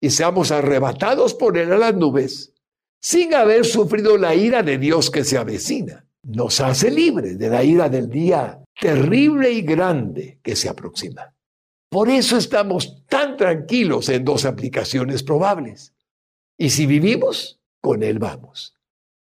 y 0.00 0.10
seamos 0.10 0.52
arrebatados 0.52 1.34
por 1.34 1.58
él 1.58 1.72
a 1.72 1.78
las 1.78 1.94
nubes, 1.94 2.52
sin 3.00 3.34
haber 3.34 3.64
sufrido 3.64 4.16
la 4.18 4.34
ira 4.34 4.62
de 4.62 4.78
Dios 4.78 5.10
que 5.10 5.24
se 5.24 5.36
avecina, 5.36 6.05
nos 6.26 6.60
hace 6.60 6.90
libres 6.90 7.38
de 7.38 7.48
la 7.48 7.62
ira 7.62 7.88
del 7.88 8.08
día 8.08 8.60
terrible 8.80 9.50
y 9.50 9.62
grande 9.62 10.40
que 10.42 10.56
se 10.56 10.68
aproxima. 10.68 11.32
Por 11.88 12.08
eso 12.08 12.36
estamos 12.36 13.04
tan 13.06 13.36
tranquilos 13.36 14.08
en 14.08 14.24
dos 14.24 14.44
aplicaciones 14.44 15.22
probables. 15.22 15.94
Y 16.58 16.70
si 16.70 16.86
vivimos, 16.86 17.60
con 17.80 18.02
Él 18.02 18.18
vamos. 18.18 18.74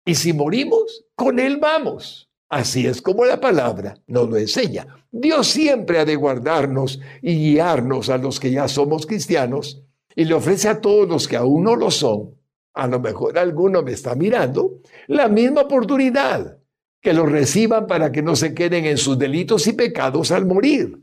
Y 0.04 0.14
si 0.14 0.32
morimos, 0.32 1.04
con 1.16 1.40
Él 1.40 1.56
vamos. 1.56 2.30
Así 2.48 2.86
es 2.86 3.02
como 3.02 3.24
la 3.24 3.40
palabra 3.40 3.98
nos 4.06 4.28
lo 4.30 4.36
enseña. 4.36 4.86
Dios 5.10 5.48
siempre 5.48 5.98
ha 5.98 6.04
de 6.04 6.14
guardarnos 6.14 7.00
y 7.20 7.34
guiarnos 7.34 8.08
a 8.08 8.18
los 8.18 8.38
que 8.38 8.52
ya 8.52 8.68
somos 8.68 9.06
cristianos 9.06 9.82
y 10.14 10.26
le 10.26 10.34
ofrece 10.34 10.68
a 10.68 10.80
todos 10.80 11.08
los 11.08 11.26
que 11.26 11.36
aún 11.36 11.64
no 11.64 11.74
lo 11.74 11.90
son, 11.90 12.36
a 12.74 12.86
lo 12.86 13.00
mejor 13.00 13.36
alguno 13.36 13.82
me 13.82 13.92
está 13.92 14.14
mirando, 14.14 14.80
la 15.08 15.28
misma 15.28 15.62
oportunidad 15.62 16.58
que 17.04 17.12
los 17.12 17.30
reciban 17.30 17.86
para 17.86 18.10
que 18.10 18.22
no 18.22 18.34
se 18.34 18.54
queden 18.54 18.86
en 18.86 18.96
sus 18.96 19.18
delitos 19.18 19.66
y 19.66 19.74
pecados 19.74 20.32
al 20.32 20.46
morir, 20.46 20.98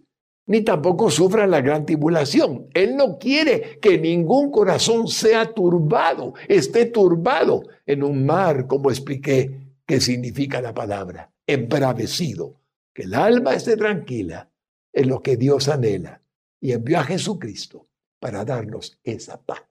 ni 0.48 0.62
tampoco 0.62 1.12
sufran 1.12 1.51
la 1.51 1.62
gran 1.62 1.86
tribulación. 1.86 2.70
Él 2.74 2.96
no 2.96 3.20
quiere 3.20 3.77
que 3.79 4.00
ningún 4.00 4.50
corazón 4.50 5.08
sea 5.08 5.53
turbado, 5.53 6.34
esté 6.48 6.88
turbado 6.88 7.62
en 7.86 8.01
un 8.01 8.25
mar, 8.25 8.65
como 8.65 8.89
expliqué 8.89 9.75
que 9.86 10.01
significa 10.01 10.60
la 10.60 10.74
palabra, 10.74 11.31
embravecido, 11.46 12.55
que 12.91 13.03
el 13.03 13.13
alma 13.13 13.53
esté 13.53 13.77
tranquila 13.77 14.50
en 14.91 15.08
lo 15.08 15.22
que 15.22 15.38
Dios 15.38 15.70
anhela 15.70 16.20
y 16.60 16.72
envió 16.72 16.98
a 16.98 17.03
Jesucristo 17.03 17.88
para 18.20 18.43
darnos 18.43 18.98
esa 19.03 19.39
paz. 19.39 19.62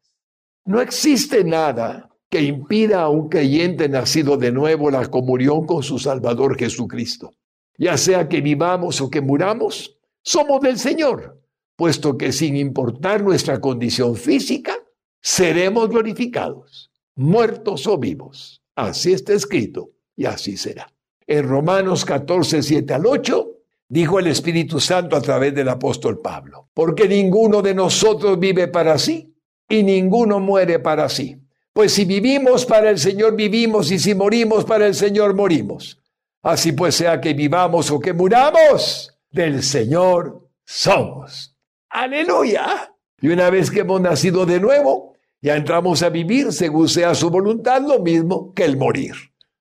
No 0.65 0.81
existe 0.81 1.43
nada 1.43 2.09
que 2.31 2.43
impida 2.43 3.03
a 3.03 3.09
un 3.09 3.29
creyente 3.29 3.89
nacido 3.89 4.37
de 4.37 4.53
nuevo 4.53 4.91
la 4.91 5.07
comunión 5.09 5.67
con 5.67 5.83
su 5.83 5.99
Salvador 5.99 6.57
Jesucristo. 6.57 7.33
Ya 7.77 7.97
sea 7.97 8.29
que 8.29 8.41
vivamos 8.41 9.01
o 9.01 9.11
que 9.11 9.21
muramos, 9.21 9.99
somos 10.23 10.61
del 10.61 10.79
Señor, 10.79 11.41
puesto 11.77 12.17
que 12.17 12.33
sin 12.33 12.57
importar 12.57 13.23
nuestra 13.23 13.61
condición 13.61 14.15
física, 14.15 14.75
seremos 15.21 15.89
glorificados, 15.89 16.93
muertos 17.17 17.87
o 17.89 17.99
vivos. 17.99 18.63
Así 18.77 19.13
está 19.13 19.33
escrito 19.33 19.91
y 20.15 20.27
así 20.27 20.57
será. 20.57 20.93
En 21.27 21.49
Romanos 21.49 22.05
14, 22.05 22.63
7 22.63 22.95
al 22.95 23.07
8, 23.07 23.51
dijo 23.89 24.21
el 24.21 24.29
Espíritu 24.29 24.79
Santo 24.79 25.17
a 25.17 25.21
través 25.21 25.53
del 25.55 25.69
apóstol 25.69 26.21
Pablo, 26.21 26.69
porque 26.75 27.09
ninguno 27.09 27.61
de 27.61 27.75
nosotros 27.75 28.39
vive 28.39 28.69
para 28.69 28.99
sí 28.99 29.35
y 29.69 29.83
ninguno 29.83 30.39
muere 30.39 30.79
para 30.79 31.09
sí. 31.09 31.40
Pues 31.73 31.93
si 31.93 32.05
vivimos 32.05 32.67
para 32.67 32.91
el 32.91 32.99
Señor, 32.99 33.37
vivimos, 33.37 33.91
y 33.91 33.99
si 33.99 34.15
morimos 34.15 34.65
para 34.65 34.87
el 34.87 34.95
Señor, 34.95 35.35
morimos. 35.35 36.01
Así 36.43 36.73
pues 36.73 36.95
sea 36.95 37.21
que 37.21 37.35
vivamos 37.35 37.91
o 37.91 38.01
que 38.01 38.13
muramos, 38.13 39.17
del 39.31 39.63
Señor 39.63 40.49
somos. 40.65 41.57
Aleluya. 41.91 42.95
Y 43.21 43.29
una 43.29 43.51
vez 43.51 43.71
que 43.71 43.81
hemos 43.81 44.01
nacido 44.01 44.47
de 44.47 44.59
nuevo, 44.59 45.17
ya 45.43 45.57
entramos 45.57 46.03
a 46.03 46.09
vivir 46.09 46.53
según 46.53 46.89
sea 46.89 47.15
su 47.15 47.31
voluntad, 47.31 47.83
lo 47.83 48.01
mismo 48.01 48.53
que 48.55 48.65
el 48.65 48.77
morir. 48.77 49.15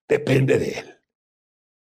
Depende 0.08 0.58
de 0.58 0.72
Él. 0.80 1.00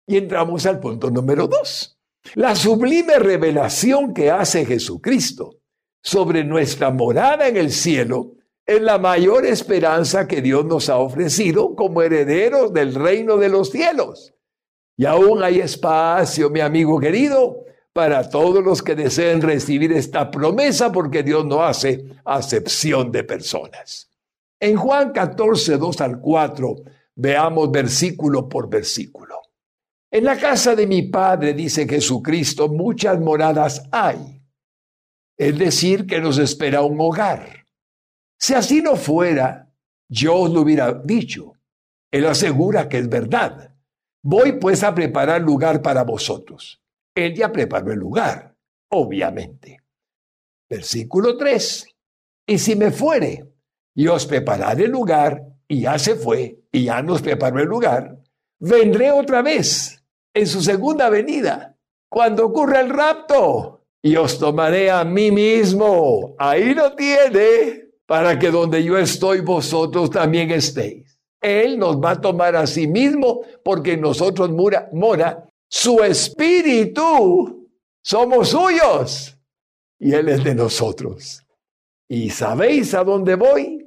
Y 0.06 0.16
entramos 0.16 0.66
al 0.66 0.80
punto 0.80 1.10
número 1.10 1.46
dos. 1.46 1.98
La 2.34 2.54
sublime 2.54 3.18
revelación 3.18 4.12
que 4.12 4.30
hace 4.30 4.66
Jesucristo 4.66 5.60
sobre 6.02 6.44
nuestra 6.44 6.90
morada 6.90 7.48
en 7.48 7.56
el 7.56 7.70
cielo 7.70 8.32
es 8.70 8.80
la 8.80 8.98
mayor 8.98 9.46
esperanza 9.46 10.28
que 10.28 10.40
Dios 10.40 10.64
nos 10.64 10.88
ha 10.88 10.98
ofrecido 10.98 11.74
como 11.74 12.02
herederos 12.02 12.72
del 12.72 12.94
reino 12.94 13.36
de 13.36 13.48
los 13.48 13.70
cielos. 13.70 14.32
Y 14.96 15.06
aún 15.06 15.42
hay 15.42 15.58
espacio, 15.58 16.50
mi 16.50 16.60
amigo 16.60 17.00
querido, 17.00 17.64
para 17.92 18.30
todos 18.30 18.62
los 18.62 18.80
que 18.80 18.94
deseen 18.94 19.42
recibir 19.42 19.90
esta 19.90 20.30
promesa, 20.30 20.92
porque 20.92 21.24
Dios 21.24 21.44
no 21.44 21.64
hace 21.64 22.04
acepción 22.24 23.10
de 23.10 23.24
personas. 23.24 24.08
En 24.60 24.76
Juan 24.76 25.10
14, 25.10 25.76
2 25.76 26.00
al 26.02 26.20
4, 26.20 26.76
veamos 27.16 27.72
versículo 27.72 28.48
por 28.48 28.68
versículo. 28.68 29.40
En 30.12 30.22
la 30.24 30.36
casa 30.36 30.76
de 30.76 30.86
mi 30.86 31.02
Padre, 31.02 31.54
dice 31.54 31.88
Jesucristo, 31.88 32.68
muchas 32.68 33.18
moradas 33.18 33.82
hay. 33.90 34.40
Es 35.36 35.58
decir, 35.58 36.06
que 36.06 36.20
nos 36.20 36.38
espera 36.38 36.82
un 36.82 37.00
hogar. 37.00 37.59
Si 38.40 38.54
así 38.54 38.80
no 38.80 38.96
fuera, 38.96 39.70
yo 40.08 40.34
os 40.34 40.50
lo 40.50 40.62
hubiera 40.62 40.94
dicho. 40.94 41.52
Él 42.10 42.24
asegura 42.24 42.88
que 42.88 42.98
es 42.98 43.08
verdad. 43.08 43.74
Voy 44.22 44.52
pues 44.52 44.82
a 44.82 44.94
preparar 44.94 45.42
lugar 45.42 45.82
para 45.82 46.04
vosotros. 46.04 46.82
Él 47.14 47.34
ya 47.34 47.52
preparó 47.52 47.92
el 47.92 47.98
lugar, 47.98 48.56
obviamente. 48.90 49.82
Versículo 50.68 51.36
3. 51.36 51.86
Y 52.46 52.58
si 52.58 52.76
me 52.76 52.90
fuere, 52.90 53.46
y 53.94 54.06
os 54.06 54.26
prepararé 54.26 54.84
el 54.84 54.90
lugar, 54.90 55.44
y 55.68 55.82
ya 55.82 55.98
se 55.98 56.14
fue, 56.16 56.62
y 56.72 56.84
ya 56.84 57.02
nos 57.02 57.20
preparó 57.20 57.60
el 57.60 57.68
lugar, 57.68 58.18
vendré 58.58 59.12
otra 59.12 59.42
vez 59.42 60.02
en 60.34 60.46
su 60.46 60.62
segunda 60.62 61.10
venida, 61.10 61.76
cuando 62.08 62.46
ocurra 62.46 62.80
el 62.80 62.88
rapto, 62.88 63.84
y 64.02 64.16
os 64.16 64.38
tomaré 64.38 64.90
a 64.90 65.04
mí 65.04 65.30
mismo. 65.30 66.34
Ahí 66.38 66.74
lo 66.74 66.94
tiene 66.96 67.89
para 68.10 68.36
que 68.40 68.50
donde 68.50 68.82
yo 68.82 68.98
estoy 68.98 69.40
vosotros 69.40 70.10
también 70.10 70.50
estéis. 70.50 71.16
Él 71.40 71.78
nos 71.78 71.96
va 71.98 72.10
a 72.10 72.20
tomar 72.20 72.56
a 72.56 72.66
sí 72.66 72.88
mismo 72.88 73.42
porque 73.62 73.96
nosotros 73.96 74.50
mora 74.50 75.48
su 75.68 76.02
espíritu. 76.02 77.70
Somos 78.02 78.48
suyos 78.48 79.38
y 80.00 80.12
Él 80.12 80.28
es 80.28 80.42
de 80.42 80.56
nosotros. 80.56 81.46
Y 82.08 82.30
sabéis 82.30 82.94
a 82.94 83.04
dónde 83.04 83.36
voy 83.36 83.86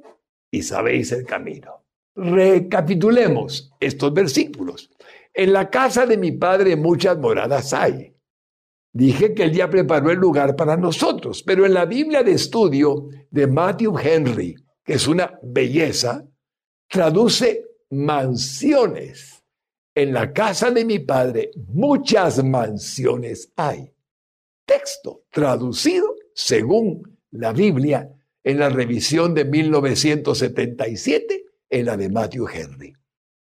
y 0.50 0.62
sabéis 0.62 1.12
el 1.12 1.26
camino. 1.26 1.84
Recapitulemos 2.16 3.74
estos 3.78 4.14
versículos. 4.14 4.90
En 5.34 5.52
la 5.52 5.68
casa 5.68 6.06
de 6.06 6.16
mi 6.16 6.32
padre 6.32 6.76
muchas 6.76 7.18
moradas 7.18 7.74
hay. 7.74 8.13
Dije 8.94 9.34
que 9.34 9.42
él 9.42 9.52
ya 9.52 9.68
preparó 9.68 10.10
el 10.12 10.18
lugar 10.18 10.54
para 10.54 10.76
nosotros, 10.76 11.42
pero 11.42 11.66
en 11.66 11.74
la 11.74 11.84
Biblia 11.84 12.22
de 12.22 12.30
estudio 12.30 13.08
de 13.28 13.48
Matthew 13.48 13.98
Henry, 13.98 14.54
que 14.84 14.94
es 14.94 15.08
una 15.08 15.36
belleza, 15.42 16.24
traduce 16.88 17.66
mansiones. 17.90 19.42
En 19.96 20.12
la 20.12 20.32
casa 20.32 20.70
de 20.70 20.84
mi 20.84 21.00
padre 21.00 21.50
muchas 21.72 22.44
mansiones 22.44 23.52
hay. 23.56 23.92
Texto 24.64 25.24
traducido 25.28 26.14
según 26.32 27.18
la 27.32 27.52
Biblia 27.52 28.08
en 28.44 28.60
la 28.60 28.68
revisión 28.68 29.34
de 29.34 29.44
1977 29.44 31.46
en 31.68 31.86
la 31.86 31.96
de 31.96 32.08
Matthew 32.08 32.46
Henry. 32.48 32.92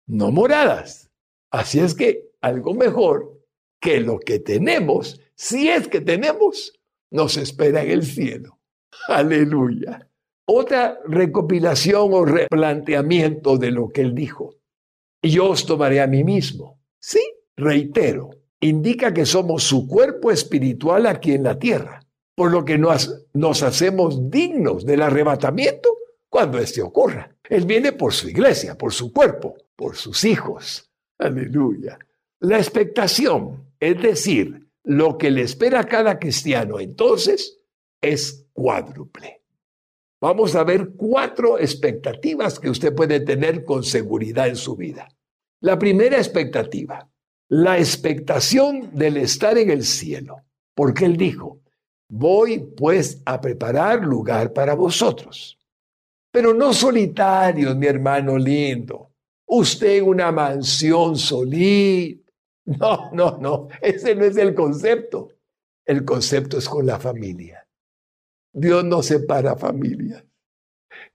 No 0.07 0.31
moradas. 0.31 1.11
Así 1.51 1.81
es 1.81 1.97
que 1.97 2.31
algo 2.41 2.75
mejor 2.75 3.43
que 3.83 3.99
lo 3.99 4.21
que 4.21 4.39
tenemos 4.39 5.21
si 5.43 5.69
es 5.69 5.89
que 5.89 6.01
tenemos, 6.01 6.73
nos 7.11 7.37
espera 7.37 7.83
en 7.83 7.91
el 7.91 8.05
cielo. 8.05 8.61
Aleluya. 9.09 10.09
Otra 10.47 11.01
recopilación 11.05 12.11
o 12.13 12.25
replanteamiento 12.25 13.59
de 13.59 13.73
lo 13.73 13.89
que 13.89 14.03
él 14.03 14.15
dijo. 14.15 14.55
Yo 15.21 15.51
os 15.51 15.67
tomaré 15.67 16.01
a 16.01 16.07
mí 16.07 16.23
mismo. 16.23 16.79
Sí, 17.01 17.21
reitero, 17.57 18.31
indica 18.61 19.13
que 19.13 19.27
somos 19.27 19.65
su 19.65 19.89
cuerpo 19.89 20.31
espiritual 20.31 21.07
aquí 21.07 21.33
en 21.33 21.43
la 21.43 21.59
tierra, 21.59 22.07
por 22.37 22.53
lo 22.53 22.65
que 22.65 22.79
nos, 22.79 23.27
nos 23.33 23.65
hacemos 23.65 24.31
dignos 24.31 24.87
del 24.87 25.03
arrebatamiento 25.03 25.91
cuando 26.29 26.61
éste 26.61 26.83
ocurra. 26.83 27.35
Él 27.49 27.67
viene 27.67 27.91
por 27.91 28.13
su 28.13 28.29
iglesia, 28.29 28.79
por 28.79 28.93
su 28.93 29.13
cuerpo, 29.13 29.57
por 29.75 29.97
sus 29.97 30.23
hijos. 30.23 30.89
Aleluya. 31.19 31.99
La 32.39 32.59
expectación, 32.59 33.73
es 33.81 34.01
decir, 34.01 34.62
lo 34.85 35.17
que 35.19 35.31
le 35.31 35.43
espera 35.43 35.81
a 35.81 35.85
cada 35.87 36.19
cristiano 36.19 36.81
entonces 36.81 37.61
es 38.01 38.47
cuádruple. 38.53 39.43
Vamos 40.21 40.55
a 40.55 40.65
ver 40.65 40.93
cuatro 40.97 41.59
expectativas 41.59 42.59
que 42.61 42.71
usted 42.71 42.95
puede 42.95 43.21
tener 43.21 43.65
con 43.65 43.83
seguridad 43.83 44.49
en 44.49 44.57
su 44.57 44.77
vida. 44.77 45.09
La 45.61 45.79
primera 45.79 46.17
expectativa, 46.17 47.09
la 47.49 47.79
expectación 47.79 48.91
del 48.95 49.17
estar 49.17 49.59
en 49.59 49.71
el 49.71 49.85
cielo, 49.85 50.37
porque 50.75 51.05
él 51.05 51.17
dijo, 51.17 51.61
voy 52.09 52.61
pues 52.77 53.21
a 53.25 53.41
preparar 53.41 54.05
lugar 54.05 54.53
para 54.53 54.75
vosotros. 54.75 55.59
Pero 56.31 56.55
no 56.55 56.73
solitarios, 56.73 57.77
mi 57.77 57.87
hermano 57.87 58.39
lindo. 58.39 59.11
Usted 59.47 59.99
en 59.99 60.05
una 60.05 60.33
mansión 60.33 61.17
solita 61.17 62.22
no, 62.65 63.11
no, 63.13 63.39
no, 63.39 63.69
ese 63.81 64.15
no 64.15 64.25
es 64.25 64.37
el 64.37 64.55
concepto. 64.55 65.29
El 65.85 66.05
concepto 66.05 66.59
es 66.59 66.69
con 66.69 66.87
la 66.87 66.99
familia. 66.99 67.67
Dios 68.53 68.85
no 68.85 69.03
separa 69.03 69.57
familias. 69.57 70.25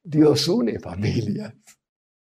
Dios 0.04 0.48
une 0.48 0.80
familias. 0.80 1.54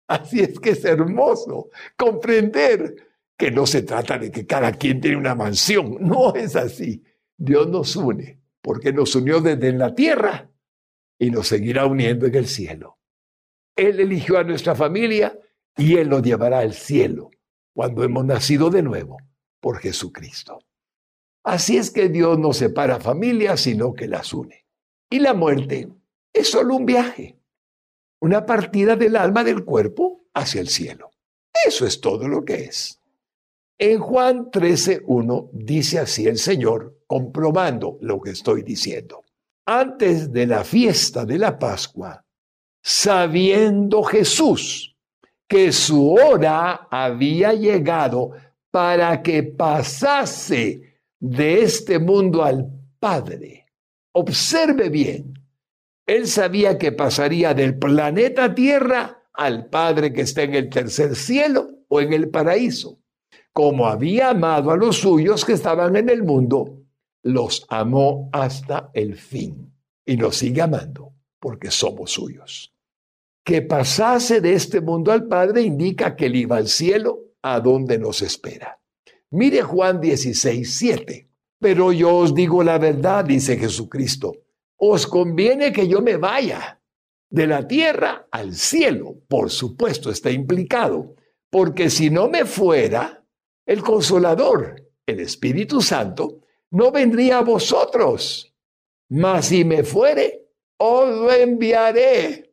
Así 0.07 0.41
es 0.41 0.61
que 0.61 0.71
es 0.71 0.85
hermoso 0.85 1.71
comprender 1.97 3.09
que 3.37 3.51
no 3.51 3.67
se 3.67 3.83
trata 3.83 4.19
de 4.19 4.31
que 4.31 4.47
cada 4.47 4.73
quien 4.73 5.01
tiene 5.01 5.17
una 5.17 5.35
mansión. 5.35 5.97
No 6.01 6.35
es 6.35 6.57
así. 6.57 7.03
Dios 7.37 7.69
nos 7.69 7.97
une 7.97 8.41
porque 8.63 8.93
nos 8.93 9.15
unió 9.15 9.41
desde 9.41 9.73
la 9.73 9.95
tierra 9.95 10.51
y 11.19 11.31
nos 11.31 11.49
seguirá 11.49 11.87
uniendo 11.87 12.27
en 12.27 12.35
el 12.35 12.47
cielo. 12.47 12.99
Él 13.77 14.01
eligió 14.01 14.39
a 14.39 14.45
nuestra 14.45 14.75
familia 14.75 15.39
y 15.77 15.97
Él 15.97 16.09
nos 16.09 16.23
llevará 16.23 16.61
al 16.61 16.75
cielo 16.75 17.31
cuando 17.75 18.05
hemos 18.05 18.25
nacido 18.25 18.71
de 18.71 18.83
nuevo 18.83 19.19
por 19.61 19.79
Jesucristo. 19.79 20.61
Así 21.45 21.77
es 21.77 21.91
que 21.91 22.09
Dios 22.09 22.39
no 22.39 22.53
separa 22.53 23.01
familias, 23.01 23.61
sino 23.61 23.95
que 23.95 24.07
las 24.07 24.33
une. 24.33 24.67
Y 25.11 25.21
la 25.21 25.35
muerte 25.35 25.89
es 26.33 26.51
solo 26.51 26.77
un 26.77 26.85
viaje, 26.85 27.39
una 28.21 28.45
partida 28.45 28.97
del 28.97 29.17
alma 29.17 29.45
del 29.45 29.65
cuerpo 29.65 30.27
hacia 30.35 30.61
el 30.61 30.69
cielo. 30.69 31.11
Eso 31.67 31.87
es 31.87 32.01
todo 32.01 32.29
lo 32.29 32.45
que 32.45 32.65
es. 32.65 33.01
En 33.79 34.01
Juan 34.01 34.51
13.1 34.51 35.51
dice 35.53 36.01
así 36.01 36.27
el 36.27 36.39
Señor, 36.39 36.99
comprobando 37.07 37.97
lo 38.01 38.21
que 38.21 38.31
estoy 38.31 38.63
diciendo. 38.63 39.25
Antes 39.65 40.33
de 40.33 40.47
la 40.47 40.65
fiesta 40.65 41.25
de 41.25 41.39
la 41.39 41.59
Pascua, 41.59 42.25
sabiendo 42.83 44.03
Jesús 44.03 44.88
que 45.49 45.73
su 45.73 46.13
hora 46.13 46.89
había 46.91 47.55
llegado 47.55 48.33
para 48.71 49.23
que 49.23 49.43
pasase 49.43 51.01
de 51.19 51.63
este 51.63 51.99
mundo 51.99 52.45
al 52.45 52.71
Padre. 53.01 53.67
Observe 54.13 54.91
bien, 54.91 55.35
él 56.07 56.27
sabía 56.27 56.79
que 56.79 56.93
pasaría 56.93 57.55
del 57.55 57.79
planeta 57.79 58.55
Tierra 58.55 59.25
al 59.33 59.67
Padre 59.67 60.13
que 60.13 60.23
está 60.23 60.43
en 60.43 60.55
el 60.55 60.69
tercer 60.69 61.17
cielo 61.17 61.71
o 61.89 62.01
en 62.01 62.13
el 62.13 62.29
paraíso. 62.29 63.01
Como 63.53 63.87
había 63.87 64.31
amado 64.31 64.71
a 64.71 64.77
los 64.77 64.99
suyos 64.99 65.45
que 65.45 65.53
estaban 65.55 65.97
en 65.97 66.11
el 66.11 66.23
mundo, 66.23 66.83
los 67.23 67.67
amó 67.69 68.29
hasta 68.33 68.91
el 68.95 69.17
fin 69.17 69.73
y 70.05 70.17
nos 70.17 70.37
sigue 70.37 70.63
amando 70.63 71.15
porque 71.41 71.71
somos 71.71 72.13
suyos. 72.13 72.75
Que 73.49 73.63
pasase 73.63 74.43
de 74.43 74.53
este 74.53 74.83
mundo 74.83 75.11
al 75.11 75.27
Padre 75.27 75.63
indica 75.63 76.15
que 76.15 76.27
él 76.27 76.37
iba 76.37 76.59
al 76.59 76.69
cielo 76.69 77.31
a 77.41 77.61
donde 77.61 77.99
nos 77.99 78.21
espera. 78.21 78.79
Mire 79.31 79.63
Juan 79.63 80.03
16, 80.03 80.77
7. 80.77 81.31
Pero 81.59 81.91
yo 81.91 82.15
os 82.15 82.35
digo 82.35 82.63
la 82.63 82.77
verdad, 82.77 83.25
dice 83.25 83.57
Jesucristo, 83.57 84.35
os 84.77 85.07
conviene 85.07 85.73
que 85.73 85.89
yo 85.89 86.03
me 86.03 86.19
vaya 86.19 86.83
de 87.31 87.47
la 87.47 87.67
tierra 87.67 88.29
al 88.31 88.53
cielo. 88.55 89.17
Por 89.27 89.49
supuesto, 89.49 90.11
está 90.11 90.31
implicado, 90.31 91.15
porque 91.49 91.89
si 91.89 92.11
no 92.11 92.29
me 92.29 92.45
fuera, 92.45 93.25
el 93.65 93.81
consolador, 93.81 94.91
el 95.07 95.21
Espíritu 95.21 95.81
Santo, 95.81 96.41
no 96.71 96.93
vendría 96.93 97.39
a 97.39 97.45
vosotros. 97.45 98.55
Mas 99.09 99.47
si 99.47 99.65
me 99.65 99.85
fuere, 99.85 100.51
os 100.77 101.09
lo 101.09 101.33
enviaré 101.33 102.48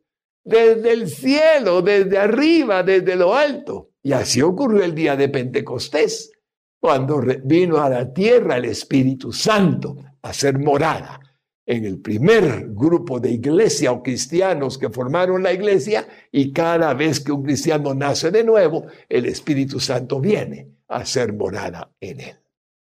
desde 0.46 0.92
el 0.92 1.08
cielo, 1.08 1.82
desde 1.82 2.16
arriba, 2.16 2.82
desde 2.82 3.16
lo 3.16 3.34
alto. 3.34 3.90
Y 4.02 4.12
así 4.12 4.40
ocurrió 4.40 4.84
el 4.84 4.94
día 4.94 5.16
de 5.16 5.28
Pentecostés 5.28 6.30
cuando 6.78 7.20
vino 7.44 7.78
a 7.78 7.90
la 7.90 8.12
tierra 8.12 8.56
el 8.56 8.66
Espíritu 8.66 9.32
Santo 9.32 9.96
a 10.22 10.32
ser 10.32 10.58
morada 10.58 11.20
en 11.66 11.84
el 11.84 12.00
primer 12.00 12.68
grupo 12.68 13.18
de 13.18 13.32
iglesia 13.32 13.90
o 13.90 14.04
cristianos 14.04 14.78
que 14.78 14.88
formaron 14.88 15.42
la 15.42 15.52
iglesia 15.52 16.06
y 16.30 16.52
cada 16.52 16.94
vez 16.94 17.18
que 17.18 17.32
un 17.32 17.42
cristiano 17.42 17.92
nace 17.92 18.30
de 18.30 18.44
nuevo, 18.44 18.86
el 19.08 19.26
Espíritu 19.26 19.80
Santo 19.80 20.20
viene 20.20 20.68
a 20.86 21.04
ser 21.04 21.32
morada 21.32 21.90
en 21.98 22.20
él. 22.20 22.36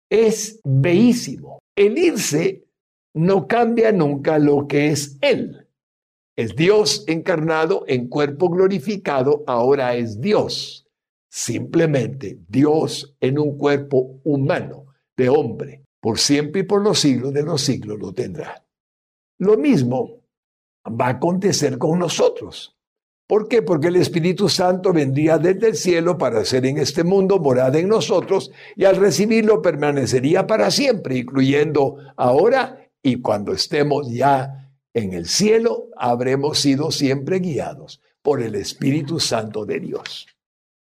Es 0.10 0.62
bellísimo. 0.64 1.60
El 1.76 1.98
irse 1.98 2.64
no 3.14 3.46
cambia 3.46 3.92
nunca 3.92 4.40
lo 4.40 4.68
que 4.70 4.88
es 4.88 5.18
él. 5.20 5.61
Es 6.42 6.56
Dios 6.56 7.04
encarnado 7.08 7.84
en 7.88 8.08
cuerpo 8.08 8.50
glorificado, 8.50 9.44
ahora 9.46 9.96
es 9.96 10.20
Dios 10.20 10.82
simplemente 11.32 12.40
Dios 12.50 13.16
en 13.22 13.40
un 13.40 13.58
cuerpo 13.58 14.20
humano 14.26 14.88
de 15.16 15.30
hombre, 15.30 15.86
por 16.02 16.20
siempre 16.20 16.62
y 16.62 16.64
por 16.66 16.82
los 16.82 17.00
siglos 17.00 17.34
de 17.34 17.44
los 17.44 17.62
siglos 17.62 17.98
lo 18.00 18.12
tendrá. 18.12 18.66
Lo 19.40 19.58
mismo 19.58 20.24
va 20.86 21.08
a 21.08 21.12
acontecer 21.12 21.78
con 21.78 22.00
nosotros. 22.00 22.78
¿Por 23.28 23.48
qué? 23.48 23.62
Porque 23.62 23.88
el 23.88 23.96
Espíritu 23.96 24.50
Santo 24.50 24.92
vendría 24.92 25.38
desde 25.38 25.70
el 25.70 25.76
cielo 25.76 26.18
para 26.18 26.44
ser 26.44 26.66
en 26.66 26.80
este 26.80 27.06
mundo 27.06 27.40
morada 27.40 27.80
en 27.80 27.88
nosotros 27.88 28.52
y 28.76 28.84
al 28.84 28.98
recibirlo 28.98 29.62
permanecería 29.62 30.46
para 30.46 30.70
siempre, 30.70 31.20
incluyendo 31.20 31.96
ahora 32.18 32.90
y 33.02 33.22
cuando 33.22 33.54
estemos 33.54 34.12
ya 34.12 34.61
en 34.94 35.14
el 35.14 35.28
cielo, 35.28 35.90
habremos 35.96 36.60
sido 36.60 36.92
siempre 36.92 37.40
guiados 37.40 38.02
por 38.22 38.42
el 38.42 38.56
Espíritu 38.56 39.20
Santo 39.20 39.66
de 39.66 39.80
Dios. 39.80 40.28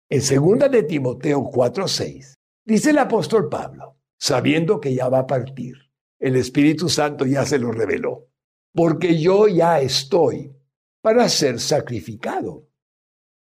En 0.09 0.23
segunda 0.23 0.69
de 0.69 0.83
Timoteo 0.83 1.41
4:6 1.45 2.35
dice 2.65 2.91
el 2.91 2.99
apóstol 2.99 3.49
Pablo, 3.49 3.97
sabiendo 4.19 4.81
que 4.81 4.95
ya 4.95 5.09
va 5.09 5.21
a 5.21 5.27
partir, 5.27 5.77
el 6.19 6.37
Espíritu 6.37 6.89
Santo 6.89 7.27
ya 7.27 7.45
se 7.45 7.59
lo 7.59 7.73
reveló, 7.73 8.29
porque 8.75 9.19
yo 9.19 9.49
ya 9.49 9.81
estoy 9.81 10.53
para 11.01 11.29
ser 11.29 11.61
sacrificado 11.61 12.69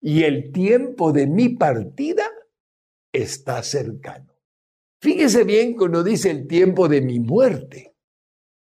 y 0.02 0.24
el 0.24 0.52
tiempo 0.52 1.14
de 1.14 1.28
mi 1.28 1.50
partida 1.50 2.30
está 3.14 3.64
cercano. 3.64 4.34
Fíjese 5.00 5.44
bien 5.44 5.76
cuando 5.76 6.04
dice 6.04 6.32
el 6.32 6.48
tiempo 6.48 6.88
de 6.88 7.02
mi 7.02 7.20
muerte. 7.20 7.93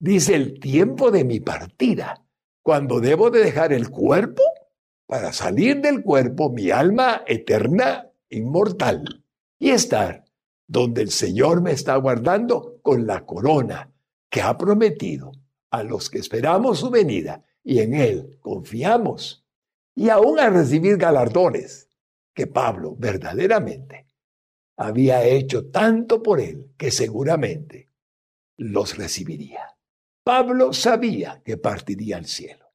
Dice 0.03 0.35
el 0.35 0.59
tiempo 0.59 1.11
de 1.11 1.25
mi 1.25 1.41
partida, 1.41 2.25
cuando 2.63 3.01
debo 3.01 3.31
de 3.31 3.41
dejar 3.41 3.75
el 3.75 3.91
cuerpo 3.91 4.43
para 5.07 5.31
salir 5.35 5.83
del 5.83 6.03
cuerpo 6.03 6.49
mi 6.49 6.71
alma 6.71 7.23
eterna, 7.27 8.09
inmortal, 8.31 9.23
y 9.59 9.69
estar 9.71 10.25
donde 10.67 11.03
el 11.03 11.11
Señor 11.11 11.61
me 11.61 11.73
está 11.73 11.97
guardando 11.97 12.79
con 12.81 13.07
la 13.07 13.27
corona 13.27 13.93
que 14.31 14.41
ha 14.41 14.57
prometido 14.57 15.33
a 15.71 15.83
los 15.83 16.09
que 16.09 16.19
esperamos 16.19 16.79
su 16.79 16.89
venida 16.89 17.45
y 17.63 17.81
en 17.81 17.93
Él 17.93 18.39
confiamos, 18.41 19.45
y 19.95 20.09
aún 20.09 20.41
a 20.41 20.49
recibir 20.49 20.97
galardones 20.97 21.91
que 22.33 22.47
Pablo 22.47 22.97
verdaderamente 22.97 24.07
había 24.79 25.25
hecho 25.25 25.71
tanto 25.71 26.23
por 26.23 26.41
Él 26.41 26.71
que 26.79 26.91
seguramente 26.91 27.91
los 28.57 28.97
recibiría. 28.97 29.77
Pablo 30.25 30.73
sabía 30.73 31.43
que 31.45 31.57
partiría 31.57 32.17
al 32.17 32.27
cielo. 32.27 32.67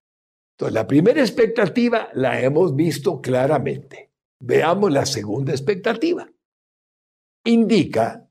Entonces, 0.54 0.74
la 0.74 0.88
primera 0.88 1.20
expectativa 1.20 2.10
la 2.14 2.42
hemos 2.42 2.76
visto 2.76 3.22
claramente. 3.22 4.12
Veamos 4.40 4.92
la 4.92 5.06
segunda 5.06 5.52
expectativa. 5.52 6.30
Indica 7.46 8.28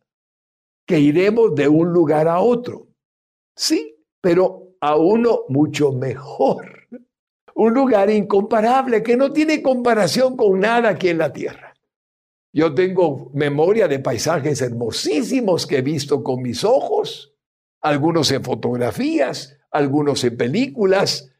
que 0.87 0.99
iremos 0.99 1.55
de 1.55 1.69
un 1.69 1.93
lugar 1.93 2.29
a 2.29 2.41
otro. 2.41 2.89
Sí, 3.57 3.97
pero 4.21 4.77
a 4.81 4.97
uno 4.97 5.41
mucho 5.49 5.93
mejor. 5.93 6.89
Un 7.55 7.75
lugar 7.75 8.11
incomparable 8.11 9.03
que 9.03 9.17
no 9.17 9.33
tiene 9.33 9.63
comparación 9.63 10.37
con 10.37 10.61
nada 10.61 10.91
aquí 10.91 11.09
en 11.09 11.19
la 11.19 11.33
tierra. 11.33 11.75
Yo 12.53 12.75
tengo 12.75 13.31
memoria 13.35 13.89
de 13.89 13.99
paisajes 13.99 14.61
hermosísimos 14.63 15.67
que 15.67 15.79
he 15.79 15.83
visto 15.83 16.23
con 16.23 16.41
mis 16.41 16.65
ojos, 16.65 17.34
algunos 17.85 18.31
en 18.33 18.43
fotografías, 18.43 19.59
algunos 19.71 20.25
en 20.25 20.39
películas, 20.39 21.31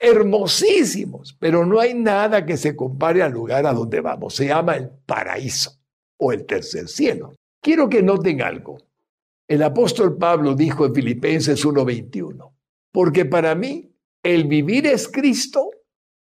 hermosísimos, 0.00 1.36
pero 1.38 1.64
no 1.64 1.78
hay 1.78 1.94
nada 1.94 2.44
que 2.44 2.56
se 2.56 2.74
compare 2.74 3.22
al 3.22 3.32
lugar 3.32 3.64
a 3.66 3.72
donde 3.72 4.00
vamos. 4.00 4.34
Se 4.34 4.48
llama 4.48 4.74
el 4.74 4.90
paraíso 5.06 5.78
o 6.18 6.32
el 6.32 6.44
tercer 6.44 6.88
cielo. 6.88 7.36
Quiero 7.62 7.88
que 7.88 8.02
noten 8.02 8.42
algo. 8.42 8.78
El 9.48 9.62
apóstol 9.62 10.18
Pablo 10.18 10.56
dijo 10.56 10.84
en 10.84 10.94
Filipenses 10.94 11.64
1:21, 11.64 12.52
porque 12.92 13.24
para 13.24 13.54
mí 13.54 13.94
el 14.24 14.48
vivir 14.48 14.88
es 14.88 15.06
Cristo 15.06 15.70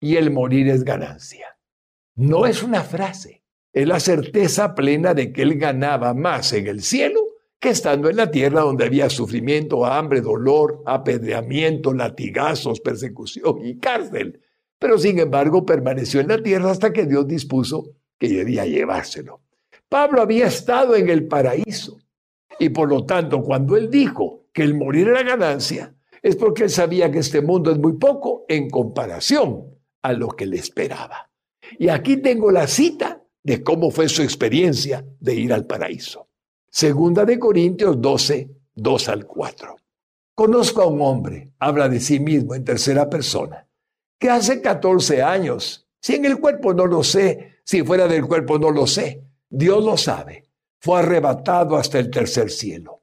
y 0.01 0.17
el 0.17 0.33
morir 0.33 0.69
es 0.69 0.83
ganancia. 0.83 1.57
No 2.17 2.45
es 2.47 2.65
una 2.65 2.83
frase, 2.83 3.45
es 3.73 3.87
la 3.87 4.01
certeza 4.01 4.75
plena 4.75 5.15
de 5.15 5.33
que 5.33 5.43
él 5.43 5.59
ganaba 5.59 6.13
más 6.13 6.53
en 6.53 6.67
el 6.67 6.83
cielo 6.83 7.24
estando 7.71 8.09
en 8.09 8.17
la 8.17 8.31
tierra 8.31 8.63
donde 8.63 8.85
había 8.85 9.11
sufrimiento, 9.11 9.85
hambre, 9.85 10.21
dolor, 10.21 10.83
apedreamiento, 10.87 11.93
latigazos, 11.93 12.81
persecución 12.81 13.65
y 13.65 13.79
cárcel. 13.79 14.41
Pero 14.79 14.99
sin 14.99 15.19
embargo 15.19 15.65
permaneció 15.65 16.21
en 16.21 16.29
la 16.29 16.43
tierra 16.43 16.71
hasta 16.71 16.93
que 16.93 17.07
Dios 17.07 17.27
dispuso 17.27 17.93
que 18.19 18.29
debía 18.29 18.67
llevárselo. 18.67 19.43
Pablo 19.89 20.23
había 20.23 20.47
estado 20.47 20.97
en 20.97 21.09
el 21.09 21.27
paraíso 21.27 21.99
y 22.59 22.71
por 22.71 22.89
lo 22.89 23.05
tanto 23.05 23.43
cuando 23.43 23.77
él 23.77 23.91
dijo 23.91 24.47
que 24.53 24.63
el 24.63 24.75
morir 24.75 25.09
era 25.09 25.23
ganancia, 25.23 25.95
es 26.23 26.37
porque 26.37 26.65
él 26.65 26.71
sabía 26.71 27.11
que 27.11 27.19
este 27.19 27.43
mundo 27.43 27.71
es 27.71 27.79
muy 27.79 27.95
poco 27.95 28.45
en 28.49 28.71
comparación 28.71 29.79
a 30.03 30.13
lo 30.13 30.29
que 30.29 30.47
le 30.47 30.57
esperaba. 30.57 31.31
Y 31.79 31.89
aquí 31.89 32.19
tengo 32.19 32.51
la 32.51 32.67
cita 32.67 33.23
de 33.43 33.63
cómo 33.63 33.91
fue 33.91 34.09
su 34.09 34.23
experiencia 34.23 35.05
de 35.21 35.35
ir 35.35 35.53
al 35.53 35.67
paraíso. 35.67 36.29
Segunda 36.77 37.25
de 37.25 37.39
Corintios 37.39 38.03
12, 38.03 38.51
2 38.75 39.09
al 39.09 39.27
4. 39.27 39.77
Conozco 40.35 40.83
a 40.83 40.89
un 40.89 41.01
hombre, 41.03 41.53
habla 41.61 41.89
de 41.89 42.01
sí 42.01 42.19
mismo 42.19 42.57
en 42.57 42.65
tercera 42.65 43.09
persona, 43.09 43.69
que 44.19 44.29
hace 44.29 44.61
14 44.61 45.23
años, 45.23 45.87
si 46.01 46.17
en 46.17 46.25
el 46.25 46.41
cuerpo 46.41 46.75
no 46.75 46.87
lo 46.87 47.05
sé, 47.05 47.61
si 47.65 47.85
fuera 47.85 48.09
del 48.09 48.27
cuerpo 48.27 48.59
no 48.59 48.73
lo 48.73 48.89
sé, 48.89 49.23
Dios 49.49 49.85
lo 49.85 49.97
sabe, 49.97 50.49
fue 50.81 50.99
arrebatado 50.99 51.77
hasta 51.77 52.01
el 52.01 52.11
tercer 52.11 52.51
cielo. 52.51 53.03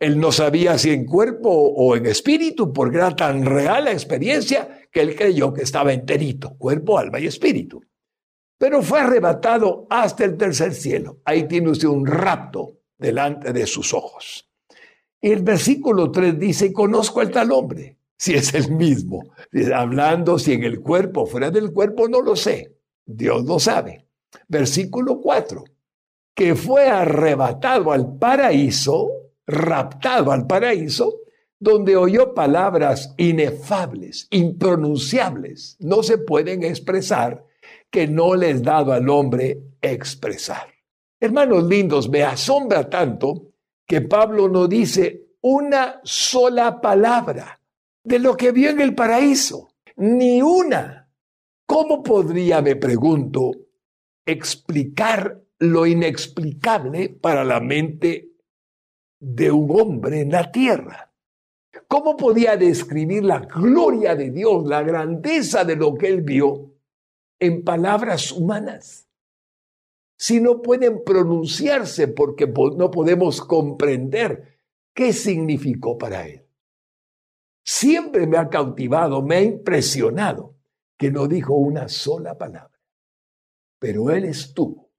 Él 0.00 0.18
no 0.18 0.32
sabía 0.32 0.76
si 0.76 0.90
en 0.90 1.06
cuerpo 1.06 1.50
o 1.50 1.94
en 1.94 2.06
espíritu, 2.06 2.72
porque 2.72 2.96
era 2.96 3.14
tan 3.14 3.46
real 3.46 3.84
la 3.84 3.92
experiencia 3.92 4.88
que 4.90 5.02
él 5.02 5.14
creyó 5.14 5.52
que 5.52 5.62
estaba 5.62 5.92
enterito, 5.92 6.56
cuerpo, 6.58 6.98
alma 6.98 7.20
y 7.20 7.28
espíritu. 7.28 7.80
pero 8.58 8.82
fue 8.82 8.98
arrebatado 8.98 9.86
hasta 9.88 10.24
el 10.24 10.36
tercer 10.36 10.74
cielo. 10.74 11.20
Ahí 11.24 11.46
tiene 11.46 11.70
usted 11.70 11.86
un 11.86 12.06
rapto 12.06 12.80
delante 12.98 13.52
de 13.52 13.66
sus 13.66 13.92
ojos. 13.94 14.48
El 15.20 15.42
versículo 15.42 16.10
3 16.10 16.38
dice, 16.38 16.72
conozco 16.72 17.20
al 17.20 17.30
tal 17.30 17.52
hombre, 17.52 17.96
si 18.16 18.34
es 18.34 18.52
el 18.54 18.72
mismo. 18.72 19.22
Hablando 19.74 20.38
si 20.38 20.52
en 20.52 20.64
el 20.64 20.80
cuerpo 20.80 21.22
o 21.22 21.26
fuera 21.26 21.50
del 21.50 21.72
cuerpo, 21.72 22.08
no 22.08 22.20
lo 22.20 22.36
sé. 22.36 22.76
Dios 23.06 23.44
lo 23.44 23.58
sabe. 23.58 24.06
Versículo 24.48 25.20
4, 25.20 25.64
que 26.34 26.54
fue 26.54 26.88
arrebatado 26.88 27.92
al 27.92 28.18
paraíso, 28.18 29.10
raptado 29.46 30.32
al 30.32 30.46
paraíso, 30.46 31.20
donde 31.58 31.96
oyó 31.96 32.34
palabras 32.34 33.14
inefables, 33.16 34.26
impronunciables, 34.30 35.76
no 35.80 36.02
se 36.02 36.18
pueden 36.18 36.64
expresar, 36.64 37.46
que 37.90 38.06
no 38.06 38.34
le 38.34 38.50
es 38.50 38.62
dado 38.62 38.92
al 38.92 39.08
hombre 39.08 39.62
expresar. 39.80 40.73
Hermanos 41.24 41.64
lindos, 41.64 42.10
me 42.10 42.22
asombra 42.22 42.90
tanto 42.90 43.54
que 43.86 44.02
Pablo 44.02 44.46
no 44.46 44.68
dice 44.68 45.28
una 45.40 46.02
sola 46.04 46.82
palabra 46.82 47.58
de 48.02 48.18
lo 48.18 48.36
que 48.36 48.52
vio 48.52 48.68
en 48.68 48.82
el 48.82 48.94
paraíso, 48.94 49.70
ni 49.96 50.42
una. 50.42 51.08
¿Cómo 51.64 52.02
podría, 52.02 52.60
me 52.60 52.76
pregunto, 52.76 53.52
explicar 54.26 55.40
lo 55.60 55.86
inexplicable 55.86 57.08
para 57.08 57.42
la 57.42 57.58
mente 57.58 58.32
de 59.18 59.50
un 59.50 59.80
hombre 59.80 60.20
en 60.20 60.30
la 60.30 60.52
tierra? 60.52 61.10
¿Cómo 61.88 62.18
podía 62.18 62.58
describir 62.58 63.24
la 63.24 63.38
gloria 63.38 64.14
de 64.14 64.30
Dios, 64.30 64.66
la 64.66 64.82
grandeza 64.82 65.64
de 65.64 65.76
lo 65.76 65.94
que 65.94 66.08
él 66.08 66.20
vio 66.20 66.74
en 67.40 67.64
palabras 67.64 68.30
humanas? 68.30 69.03
Si 70.16 70.40
no 70.40 70.62
pueden 70.62 71.02
pronunciarse 71.04 72.08
porque 72.08 72.46
no 72.46 72.90
podemos 72.90 73.40
comprender 73.40 74.60
qué 74.94 75.12
significó 75.12 75.98
para 75.98 76.26
él. 76.26 76.46
Siempre 77.64 78.26
me 78.26 78.36
ha 78.36 78.48
cautivado, 78.48 79.22
me 79.22 79.36
ha 79.36 79.42
impresionado 79.42 80.56
que 80.96 81.10
no 81.10 81.26
dijo 81.26 81.54
una 81.54 81.88
sola 81.88 82.36
palabra. 82.36 82.80
Pero 83.78 84.10
él 84.10 84.24
estuvo 84.24 84.90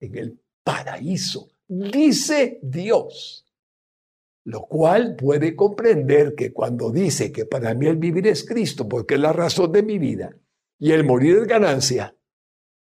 en 0.00 0.16
el 0.16 0.40
paraíso, 0.64 1.48
dice 1.68 2.58
Dios 2.62 3.46
lo 4.46 4.62
cual 4.62 5.16
puede 5.16 5.56
comprender 5.56 6.36
que 6.36 6.52
cuando 6.52 6.92
dice 6.92 7.32
que 7.32 7.46
para 7.46 7.74
mí 7.74 7.86
el 7.86 7.96
vivir 7.96 8.28
es 8.28 8.46
Cristo, 8.46 8.88
porque 8.88 9.14
es 9.14 9.20
la 9.20 9.32
razón 9.32 9.72
de 9.72 9.82
mi 9.82 9.98
vida, 9.98 10.36
y 10.78 10.92
el 10.92 11.02
morir 11.02 11.38
es 11.38 11.48
ganancia, 11.48 12.16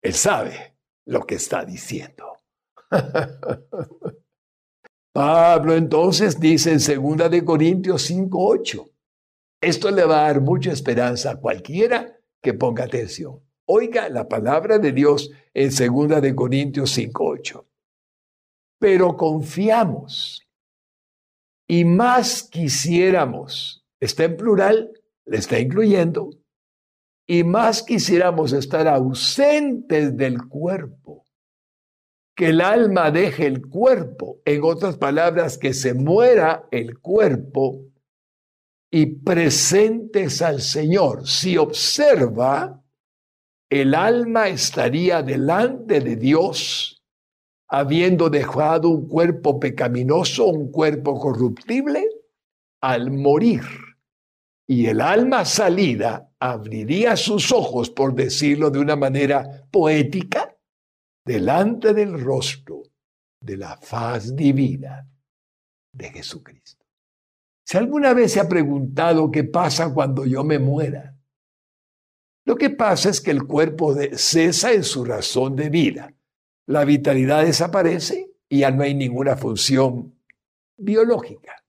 él 0.03 0.13
sabe 0.13 0.74
lo 1.05 1.25
que 1.25 1.35
está 1.35 1.63
diciendo. 1.65 2.39
Pablo 5.13 5.75
entonces 5.75 6.39
dice 6.39 6.73
en 6.73 6.79
2 6.79 7.31
de 7.31 7.45
Corintios 7.45 8.09
5:8. 8.09 8.91
Esto 9.61 9.89
le 9.89 10.03
va 10.03 10.19
a 10.19 10.27
dar 10.27 10.41
mucha 10.41 10.71
esperanza 10.71 11.31
a 11.31 11.37
cualquiera 11.37 12.19
que 12.41 12.53
ponga 12.53 12.83
atención. 12.83 13.39
Oiga 13.67 14.09
la 14.09 14.27
palabra 14.27 14.77
de 14.77 14.91
Dios 14.91 15.31
en 15.53 15.69
2 15.69 16.21
de 16.21 16.35
Corintios 16.35 16.91
5:8. 16.91 17.65
Pero 18.77 19.15
confiamos 19.15 20.45
y 21.67 21.85
más 21.85 22.43
quisiéramos, 22.43 23.85
está 23.99 24.25
en 24.25 24.37
plural, 24.37 24.91
le 25.25 25.37
está 25.37 25.59
incluyendo, 25.59 26.29
y 27.27 27.43
más 27.43 27.81
quisiéramos 27.81 28.53
estar 28.53 28.87
ausentes 28.87 30.15
del 30.15 30.47
cuerpo, 30.47 31.25
que 32.35 32.47
el 32.47 32.61
alma 32.61 33.11
deje 33.11 33.47
el 33.47 33.65
cuerpo, 33.65 34.41
en 34.45 34.63
otras 34.63 34.97
palabras, 34.97 35.57
que 35.57 35.73
se 35.73 35.93
muera 35.93 36.67
el 36.71 36.99
cuerpo 36.99 37.81
y 38.91 39.07
presentes 39.07 40.41
al 40.41 40.61
Señor. 40.61 41.27
Si 41.27 41.57
observa, 41.57 42.83
el 43.69 43.95
alma 43.95 44.47
estaría 44.47 45.23
delante 45.23 45.99
de 46.01 46.15
Dios 46.15 47.03
habiendo 47.67 48.29
dejado 48.29 48.89
un 48.89 49.07
cuerpo 49.07 49.59
pecaminoso, 49.59 50.45
un 50.45 50.71
cuerpo 50.71 51.19
corruptible, 51.19 52.07
al 52.81 53.11
morir. 53.11 53.63
Y 54.67 54.87
el 54.87 55.01
alma 55.01 55.45
salida 55.45 56.31
abriría 56.39 57.15
sus 57.15 57.51
ojos, 57.51 57.89
por 57.89 58.15
decirlo 58.15 58.71
de 58.71 58.79
una 58.79 58.95
manera 58.95 59.67
poética, 59.69 60.55
delante 61.23 61.93
del 61.93 62.19
rostro 62.19 62.83
de 63.39 63.57
la 63.57 63.77
faz 63.77 64.35
divina 64.35 65.07
de 65.91 66.09
Jesucristo. 66.09 66.85
Si 67.63 67.77
alguna 67.77 68.13
vez 68.13 68.33
se 68.33 68.39
ha 68.39 68.47
preguntado 68.47 69.31
qué 69.31 69.43
pasa 69.43 69.93
cuando 69.93 70.25
yo 70.25 70.43
me 70.43 70.59
muera, 70.59 71.15
lo 72.45 72.55
que 72.55 72.69
pasa 72.69 73.09
es 73.09 73.21
que 73.21 73.31
el 73.31 73.43
cuerpo 73.43 73.95
cesa 74.13 74.71
en 74.71 74.83
su 74.83 75.03
razón 75.03 75.55
de 75.55 75.69
vida 75.69 76.15
la 76.67 76.83
vitalidad 76.83 77.45
desaparece 77.45 78.31
y 78.49 78.59
ya 78.59 78.71
no 78.71 78.83
hay 78.83 78.95
ninguna 78.95 79.35
función 79.35 80.19
biológica. 80.77 81.63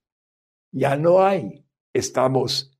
Ya 0.71 0.95
no 0.95 1.23
hay. 1.23 1.65
Estamos 1.93 2.76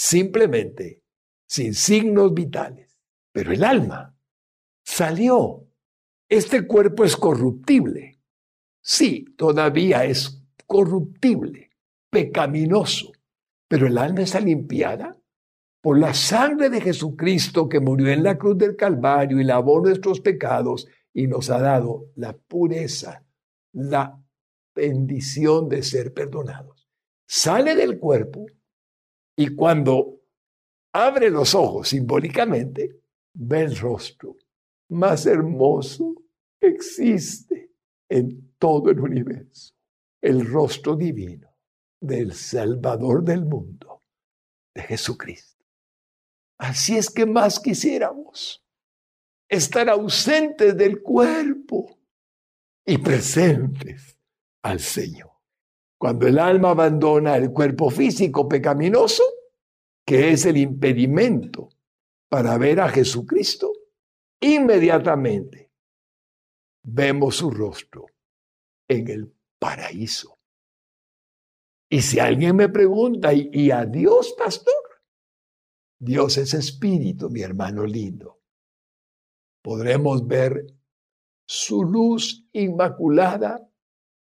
simplemente 0.00 1.02
sin 1.46 1.74
signos 1.74 2.32
vitales. 2.32 2.96
Pero 3.32 3.52
el 3.52 3.62
alma 3.62 4.16
salió. 4.82 5.66
Este 6.26 6.66
cuerpo 6.66 7.04
es 7.04 7.16
corruptible. 7.16 8.18
Sí, 8.80 9.26
todavía 9.36 10.06
es 10.06 10.42
corruptible, 10.66 11.70
pecaminoso. 12.08 13.12
Pero 13.68 13.88
el 13.88 13.98
alma 13.98 14.22
está 14.22 14.40
limpiada 14.40 15.18
por 15.82 15.98
la 15.98 16.14
sangre 16.14 16.70
de 16.70 16.80
Jesucristo 16.80 17.68
que 17.68 17.80
murió 17.80 18.08
en 18.08 18.22
la 18.22 18.38
cruz 18.38 18.56
del 18.56 18.76
Calvario 18.76 19.38
y 19.38 19.44
lavó 19.44 19.80
nuestros 19.80 20.20
pecados 20.20 20.88
y 21.12 21.26
nos 21.26 21.50
ha 21.50 21.60
dado 21.60 22.06
la 22.14 22.32
pureza, 22.32 23.22
la 23.72 24.18
bendición 24.74 25.68
de 25.68 25.82
ser 25.82 26.14
perdonados. 26.14 26.88
Sale 27.26 27.76
del 27.76 27.98
cuerpo 27.98 28.46
y 29.40 29.56
cuando 29.56 30.20
abre 30.92 31.30
los 31.30 31.54
ojos 31.54 31.88
simbólicamente, 31.88 33.00
ve 33.32 33.62
el 33.62 33.78
rostro 33.78 34.36
más 34.90 35.24
hermoso 35.24 36.14
que 36.60 36.68
existe 36.68 37.72
en 38.10 38.52
todo 38.58 38.90
el 38.90 39.00
universo, 39.00 39.72
el 40.20 40.44
rostro 40.44 40.94
divino 40.94 41.56
del 41.98 42.34
Salvador 42.34 43.24
del 43.24 43.46
mundo, 43.46 44.02
de 44.74 44.82
Jesucristo. 44.82 45.64
Así 46.58 46.98
es 46.98 47.08
que 47.08 47.24
más 47.24 47.58
quisiéramos 47.60 48.62
estar 49.48 49.88
ausentes 49.88 50.76
del 50.76 51.00
cuerpo 51.00 51.98
y 52.84 52.98
presentes 52.98 54.18
al 54.60 54.80
Señor. 54.80 55.29
Cuando 56.00 56.26
el 56.26 56.38
alma 56.38 56.70
abandona 56.70 57.36
el 57.36 57.52
cuerpo 57.52 57.90
físico 57.90 58.48
pecaminoso, 58.48 59.22
que 60.06 60.30
es 60.30 60.46
el 60.46 60.56
impedimento 60.56 61.68
para 62.28 62.56
ver 62.56 62.80
a 62.80 62.88
Jesucristo, 62.88 63.72
inmediatamente 64.40 65.70
vemos 66.82 67.36
su 67.36 67.50
rostro 67.50 68.06
en 68.88 69.08
el 69.08 69.34
paraíso. 69.58 70.38
Y 71.90 72.00
si 72.00 72.18
alguien 72.18 72.56
me 72.56 72.68
pregunta, 72.68 73.32
¿y, 73.34 73.70
a 73.70 73.84
Dios, 73.84 74.34
pastor? 74.38 74.74
Dios 75.98 76.38
es 76.38 76.54
espíritu, 76.54 77.28
mi 77.28 77.42
hermano 77.42 77.84
lindo 77.84 78.40
podremos 79.62 80.26
ver 80.26 80.66
su 81.46 81.84
luz 81.84 82.46
inmaculada, 82.52 83.69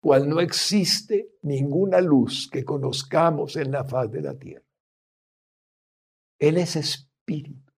cual 0.01 0.27
no 0.27 0.39
existe 0.41 1.37
ninguna 1.43 2.01
luz 2.01 2.49
que 2.51 2.65
conozcamos 2.65 3.55
en 3.55 3.71
la 3.71 3.85
faz 3.85 4.11
de 4.11 4.21
la 4.21 4.37
tierra. 4.37 4.65
Él 6.39 6.57
es 6.57 6.75
espíritu. 6.75 7.71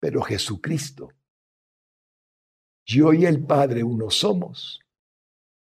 Pero 0.00 0.22
Jesucristo, 0.22 1.10
yo 2.86 3.12
y 3.12 3.26
el 3.26 3.44
Padre 3.44 3.84
uno 3.84 4.10
somos, 4.10 4.80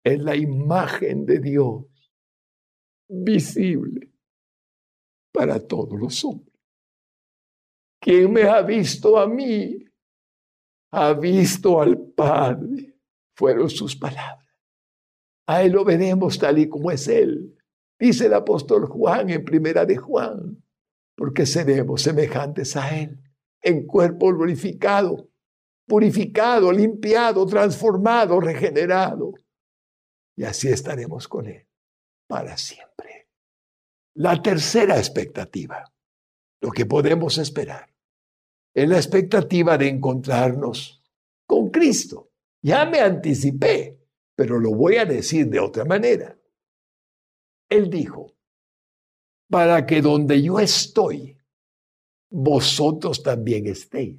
es 0.03 0.19
la 0.21 0.35
imagen 0.35 1.25
de 1.25 1.39
Dios 1.39 1.85
visible 3.09 4.09
para 5.33 5.59
todos 5.59 5.99
los 5.99 6.23
hombres. 6.23 6.55
Quien 7.99 8.31
me 8.31 8.43
ha 8.43 8.61
visto 8.61 9.19
a 9.19 9.27
mí, 9.27 9.83
ha 10.91 11.13
visto 11.13 11.81
al 11.81 11.97
Padre. 11.97 12.99
Fueron 13.35 13.69
sus 13.69 13.95
palabras. 13.95 14.44
A 15.47 15.63
Él 15.63 15.73
lo 15.73 15.83
veremos 15.83 16.39
tal 16.39 16.59
y 16.59 16.67
como 16.67 16.91
es 16.91 17.07
Él. 17.07 17.57
Dice 17.99 18.25
el 18.25 18.33
apóstol 18.33 18.87
Juan 18.87 19.29
en 19.29 19.45
primera 19.45 19.85
de 19.85 19.97
Juan, 19.97 20.63
porque 21.15 21.45
seremos 21.45 22.01
semejantes 22.01 22.75
a 22.75 22.97
Él 22.97 23.19
en 23.61 23.87
cuerpo 23.87 24.33
glorificado, 24.33 25.29
purificado, 25.87 26.71
limpiado, 26.71 27.45
transformado, 27.45 28.39
regenerado. 28.39 29.33
Y 30.35 30.43
así 30.43 30.67
estaremos 30.67 31.27
con 31.27 31.47
Él 31.47 31.67
para 32.27 32.57
siempre. 32.57 33.29
La 34.15 34.41
tercera 34.41 34.97
expectativa, 34.97 35.83
lo 36.61 36.71
que 36.71 36.85
podemos 36.85 37.37
esperar, 37.37 37.93
es 38.73 38.89
la 38.89 38.97
expectativa 38.97 39.77
de 39.77 39.87
encontrarnos 39.87 41.01
con 41.47 41.69
Cristo. 41.69 42.31
Ya 42.61 42.85
me 42.85 42.99
anticipé, 42.99 44.04
pero 44.35 44.59
lo 44.59 44.71
voy 44.71 44.97
a 44.97 45.05
decir 45.05 45.47
de 45.47 45.59
otra 45.59 45.85
manera. 45.85 46.37
Él 47.69 47.89
dijo, 47.89 48.35
para 49.49 49.85
que 49.85 50.01
donde 50.01 50.41
yo 50.41 50.59
estoy, 50.59 51.37
vosotros 52.29 53.23
también 53.23 53.67
estéis. 53.67 54.17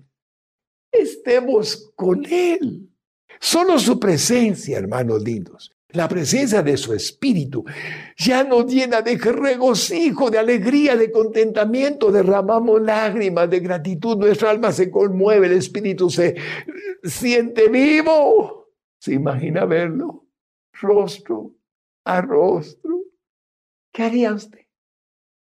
Estemos 0.91 1.93
con 1.95 2.25
Él. 2.25 2.91
Solo 3.39 3.79
su 3.79 4.01
presencia, 4.01 4.79
hermanos 4.79 5.23
lindos, 5.23 5.77
la 5.91 6.09
presencia 6.09 6.63
de 6.63 6.77
su 6.77 6.93
Espíritu 6.95 7.65
ya 8.17 8.45
nos 8.45 8.67
llena 8.67 9.03
de 9.03 9.17
regocijo, 9.17 10.31
de 10.31 10.39
alegría, 10.39 10.97
de 10.97 11.11
contentamiento. 11.11 12.11
Derramamos 12.11 12.81
lágrimas 12.83 13.49
de 13.51 13.61
gratitud, 13.61 14.17
nuestra 14.17 14.51
alma 14.51 14.73
se 14.73 14.91
conmueve, 14.91 15.47
el 15.47 15.53
Espíritu 15.55 16.11
se 16.11 16.35
siente 17.03 17.69
vivo. 17.69 18.66
¿Se 18.99 19.15
imagina 19.15 19.65
verlo? 19.65 20.27
Rostro 20.73 21.55
a 22.05 22.21
rostro. 22.21 23.03
¿Qué 23.93 24.05
haría 24.05 24.33
usted? 24.33 24.67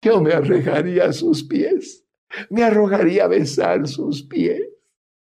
Yo 0.02 0.20
me 0.20 0.32
arrojaría 0.32 1.06
a 1.06 1.12
sus 1.12 1.44
pies, 1.44 2.04
me 2.50 2.62
arrojaría 2.62 3.24
a 3.24 3.28
besar 3.28 3.86
sus 3.86 4.22
pies. 4.22 4.62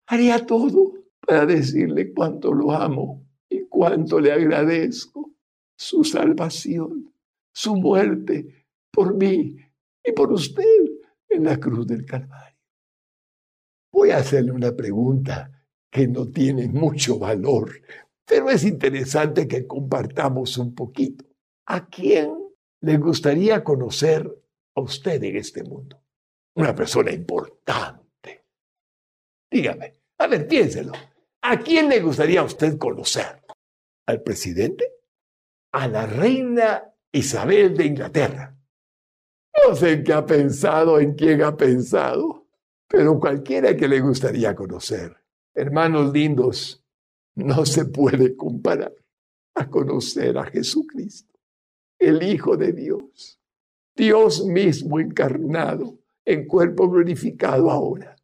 Haría 0.07 0.45
todo 0.45 0.93
para 1.19 1.45
decirle 1.45 2.13
cuánto 2.13 2.53
lo 2.53 2.71
amo 2.71 3.25
y 3.49 3.65
cuánto 3.67 4.19
le 4.19 4.31
agradezco 4.31 5.33
su 5.77 6.03
salvación, 6.03 7.13
su 7.53 7.75
muerte 7.75 8.65
por 8.91 9.15
mí 9.15 9.57
y 10.03 10.11
por 10.13 10.31
usted 10.31 10.63
en 11.29 11.43
la 11.43 11.59
cruz 11.59 11.85
del 11.87 12.05
Calvario. 12.05 12.57
Voy 13.91 14.11
a 14.11 14.17
hacerle 14.17 14.51
una 14.51 14.75
pregunta 14.75 15.51
que 15.89 16.07
no 16.07 16.29
tiene 16.29 16.67
mucho 16.67 17.19
valor, 17.19 17.71
pero 18.27 18.49
es 18.49 18.65
interesante 18.65 19.47
que 19.47 19.65
compartamos 19.65 20.57
un 20.57 20.75
poquito. 20.75 21.25
¿A 21.65 21.87
quién 21.87 22.33
le 22.81 22.97
gustaría 22.97 23.63
conocer 23.63 24.29
a 24.75 24.81
usted 24.81 25.23
en 25.23 25.37
este 25.37 25.63
mundo? 25.63 26.03
Una 26.55 26.75
persona 26.75 27.11
importante. 27.11 28.45
Dígame, 29.49 29.93
a 30.17 30.27
ver, 30.27 30.45
piénselo. 30.45 30.91
¿A 31.41 31.59
quién 31.59 31.87
le 31.87 32.01
gustaría 32.01 32.41
a 32.41 32.43
usted 32.43 32.77
conocer? 32.77 33.43
¿Al 34.05 34.21
presidente? 34.21 34.91
¿A 35.71 35.87
la 35.87 36.05
reina 36.05 36.93
Isabel 37.11 37.77
de 37.77 37.85
Inglaterra? 37.85 38.57
No 39.65 39.75
sé 39.75 40.03
qué 40.03 40.13
ha 40.13 40.25
pensado, 40.25 40.99
en 40.99 41.13
quién 41.13 41.41
ha 41.43 41.55
pensado, 41.55 42.47
pero 42.87 43.19
cualquiera 43.19 43.75
que 43.77 43.87
le 43.87 44.01
gustaría 44.01 44.53
conocer. 44.53 45.15
Hermanos 45.53 46.11
lindos, 46.11 46.86
no 47.37 47.67
se 47.67 47.85
puede 47.85 48.35
comparar 48.35 48.93
a 49.53 49.69
conocer 49.69 50.37
a 50.39 50.45
Jesucristo, 50.45 51.39
el 51.99 52.23
Hijo 52.23 52.57
de 52.57 52.73
Dios, 52.73 53.39
Dios 53.95 54.43
mismo 54.45 54.99
encarnado 54.99 55.99
en 56.25 56.47
cuerpo 56.47 56.89
glorificado 56.89 57.69
ahora. 57.69 58.15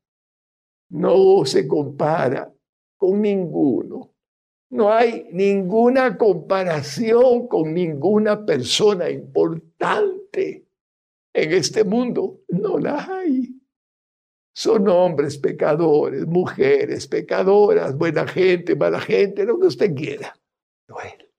No 0.90 1.46
se 1.46 1.68
compara 1.68 2.52
con 2.98 3.22
ninguno. 3.22 4.12
No 4.72 4.92
hay 4.92 5.28
ninguna 5.32 6.18
comparación 6.18 7.48
con 7.48 7.72
ninguna 7.72 8.44
persona 8.44 9.12
importante 9.12 10.66
en 11.34 11.54
este 11.54 11.84
mundo. 11.84 12.42
No 12.50 12.80
la 12.80 13.08
hay. 13.18 13.53
Son 14.56 14.88
hombres 14.88 15.38
pecadores, 15.38 16.28
mujeres 16.28 17.08
pecadoras, 17.08 17.98
buena 17.98 18.28
gente, 18.28 18.76
mala 18.76 19.00
gente, 19.00 19.46
lo 19.46 19.60
que 19.60 19.68
usted 19.68 19.96
quiera. 19.96 20.40
No 20.88 21.00
él. 21.02 21.32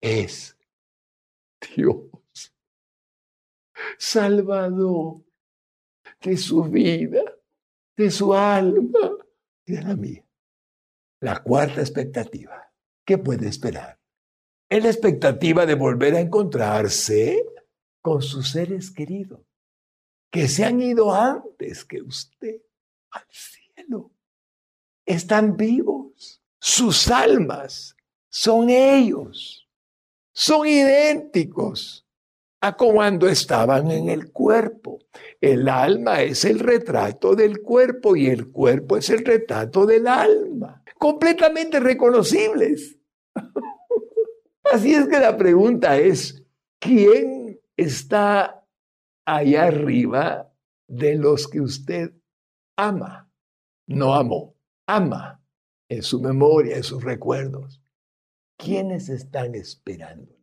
Es 0.00 0.56
Dios. 1.76 2.52
Salvador 3.96 5.22
de 6.20 6.36
su 6.36 6.64
vida, 6.64 7.22
de 7.96 8.10
su 8.10 8.34
alma 8.34 9.16
y 9.64 9.72
de 9.72 9.82
la 9.82 9.94
mía. 9.94 10.24
La 11.20 11.42
cuarta 11.42 11.80
expectativa. 11.80 12.72
¿Qué 13.06 13.18
puede 13.18 13.48
esperar? 13.48 14.00
Es 14.68 14.82
la 14.82 14.90
expectativa 14.90 15.66
de 15.66 15.74
volver 15.74 16.14
a 16.14 16.20
encontrarse 16.20 17.44
con 18.00 18.22
sus 18.22 18.50
seres 18.50 18.90
queridos, 18.90 19.40
que 20.32 20.48
se 20.48 20.64
han 20.64 20.80
ido 20.80 21.14
antes 21.14 21.84
que 21.84 22.00
usted 22.00 22.62
al 23.10 23.26
cielo. 23.30 24.10
Están 25.04 25.56
vivos. 25.56 26.42
Sus 26.58 27.08
almas 27.10 27.94
son 28.30 28.70
ellos. 28.70 29.68
Son 30.32 30.66
idénticos 30.66 32.06
a 32.62 32.74
cuando 32.74 33.28
estaban 33.28 33.90
en 33.90 34.08
el 34.08 34.32
cuerpo. 34.32 35.00
El 35.38 35.68
alma 35.68 36.22
es 36.22 36.46
el 36.46 36.60
retrato 36.60 37.36
del 37.36 37.60
cuerpo 37.60 38.16
y 38.16 38.28
el 38.28 38.50
cuerpo 38.50 38.96
es 38.96 39.10
el 39.10 39.24
retrato 39.24 39.84
del 39.84 40.06
alma 40.06 40.82
completamente 40.98 41.80
reconocibles. 41.80 42.96
Así 44.72 44.94
es 44.94 45.08
que 45.08 45.18
la 45.18 45.36
pregunta 45.36 45.98
es, 45.98 46.42
¿quién 46.78 47.60
está 47.76 48.61
allá 49.24 49.64
arriba 49.64 50.52
de 50.88 51.16
los 51.16 51.48
que 51.48 51.60
usted 51.60 52.12
ama? 52.76 53.30
No 53.86 54.14
amó, 54.14 54.56
ama 54.86 55.42
en 55.88 56.02
su 56.02 56.20
memoria, 56.20 56.76
en 56.76 56.82
sus 56.82 57.02
recuerdos. 57.02 57.82
¿Quiénes 58.56 59.08
están 59.08 59.54
esperando? 59.54 60.36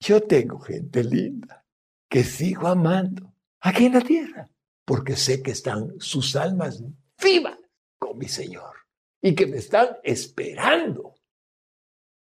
Yo 0.00 0.22
tengo 0.22 0.58
gente 0.60 1.02
linda 1.02 1.66
que 2.08 2.24
sigo 2.24 2.68
amando 2.68 3.34
aquí 3.60 3.86
en 3.86 3.94
la 3.94 4.00
tierra, 4.00 4.48
porque 4.84 5.16
sé 5.16 5.42
que 5.42 5.50
están 5.50 5.98
sus 5.98 6.36
almas 6.36 6.82
vivas 7.22 7.58
con 7.98 8.18
mi 8.18 8.28
Señor 8.28 8.76
y 9.22 9.34
que 9.34 9.46
me 9.46 9.56
están 9.56 9.96
esperando, 10.02 11.14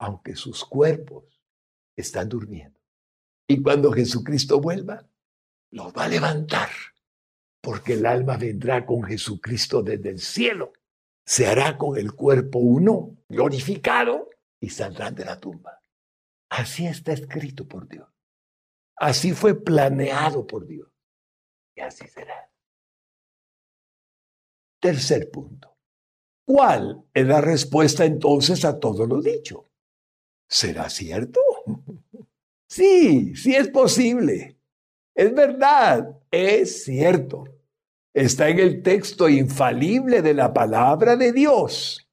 aunque 0.00 0.34
sus 0.34 0.64
cuerpos 0.64 1.42
están 1.96 2.28
durmiendo. 2.28 2.80
Y 3.46 3.62
cuando 3.62 3.92
Jesucristo 3.92 4.60
vuelva, 4.60 5.08
los 5.70 5.92
va 5.92 6.04
a 6.04 6.08
levantar, 6.08 6.70
porque 7.60 7.94
el 7.94 8.06
alma 8.06 8.36
vendrá 8.36 8.86
con 8.86 9.02
Jesucristo 9.02 9.82
desde 9.82 10.10
el 10.10 10.20
cielo, 10.20 10.72
se 11.24 11.46
hará 11.46 11.76
con 11.76 11.98
el 11.98 12.12
cuerpo 12.12 12.58
uno, 12.58 13.16
glorificado, 13.28 14.30
y 14.60 14.70
saldrán 14.70 15.14
de 15.14 15.24
la 15.24 15.38
tumba. 15.38 15.80
Así 16.48 16.86
está 16.86 17.12
escrito 17.12 17.66
por 17.66 17.86
Dios. 17.86 18.08
Así 18.96 19.32
fue 19.32 19.54
planeado 19.54 20.46
por 20.46 20.66
Dios. 20.66 20.88
Y 21.76 21.80
así 21.80 22.06
será. 22.08 22.50
Tercer 24.80 25.30
punto. 25.30 25.76
¿Cuál 26.44 27.04
es 27.12 27.26
la 27.26 27.40
respuesta 27.40 28.04
entonces 28.04 28.64
a 28.64 28.80
todo 28.80 29.06
lo 29.06 29.20
dicho? 29.20 29.66
¿Será 30.48 30.88
cierto? 30.90 31.40
Sí, 32.70 33.34
sí 33.34 33.54
es 33.54 33.70
posible. 33.70 34.57
Es 35.18 35.34
verdad, 35.34 36.16
es 36.30 36.84
cierto. 36.84 37.44
Está 38.14 38.48
en 38.50 38.60
el 38.60 38.84
texto 38.84 39.28
infalible 39.28 40.22
de 40.22 40.32
la 40.32 40.54
palabra 40.54 41.16
de 41.16 41.32
Dios, 41.32 42.08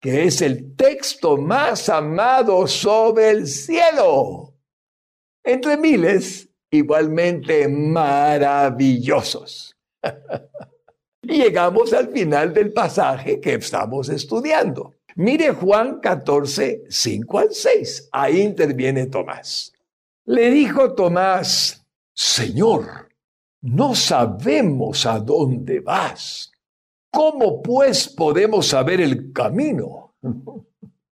que 0.00 0.24
es 0.24 0.42
el 0.42 0.74
texto 0.74 1.36
más 1.36 1.88
amado 1.88 2.66
sobre 2.66 3.30
el 3.30 3.46
cielo, 3.46 4.56
entre 5.44 5.76
miles 5.76 6.48
igualmente 6.72 7.68
maravillosos. 7.68 9.76
Llegamos 11.22 11.92
al 11.92 12.08
final 12.08 12.52
del 12.52 12.72
pasaje 12.72 13.38
que 13.38 13.54
estamos 13.54 14.08
estudiando. 14.08 14.96
Mire 15.14 15.52
Juan 15.52 16.00
14, 16.00 16.82
5 16.88 17.38
al 17.38 17.52
6. 17.52 18.08
Ahí 18.10 18.40
interviene 18.40 19.06
Tomás. 19.06 19.72
Le 20.24 20.50
dijo 20.50 20.94
Tomás, 20.94 21.79
Señor, 22.22 23.08
no 23.62 23.94
sabemos 23.94 25.06
a 25.06 25.18
dónde 25.18 25.80
vas. 25.80 26.52
¿Cómo 27.10 27.62
pues 27.62 28.10
podemos 28.10 28.66
saber 28.66 29.00
el 29.00 29.32
camino? 29.32 30.16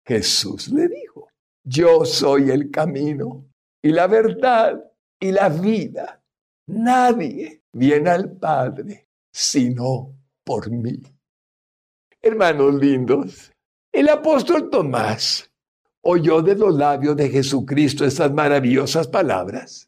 Jesús 0.05 0.67
le 0.67 0.87
dijo, 0.87 1.29
yo 1.63 2.05
soy 2.05 2.51
el 2.51 2.69
camino 2.69 3.47
y 3.81 3.89
la 3.89 4.05
verdad 4.05 4.79
y 5.19 5.31
la 5.31 5.49
vida. 5.49 6.21
Nadie 6.67 7.63
viene 7.73 8.11
al 8.11 8.33
Padre 8.33 9.07
sino 9.33 10.13
por 10.43 10.69
mí. 10.69 11.01
Hermanos 12.21 12.75
lindos, 12.75 13.51
el 13.91 14.07
apóstol 14.07 14.69
Tomás 14.69 15.51
oyó 16.01 16.43
de 16.43 16.53
los 16.53 16.75
labios 16.75 17.15
de 17.15 17.27
Jesucristo 17.27 18.05
estas 18.05 18.31
maravillosas 18.31 19.07
palabras 19.07 19.87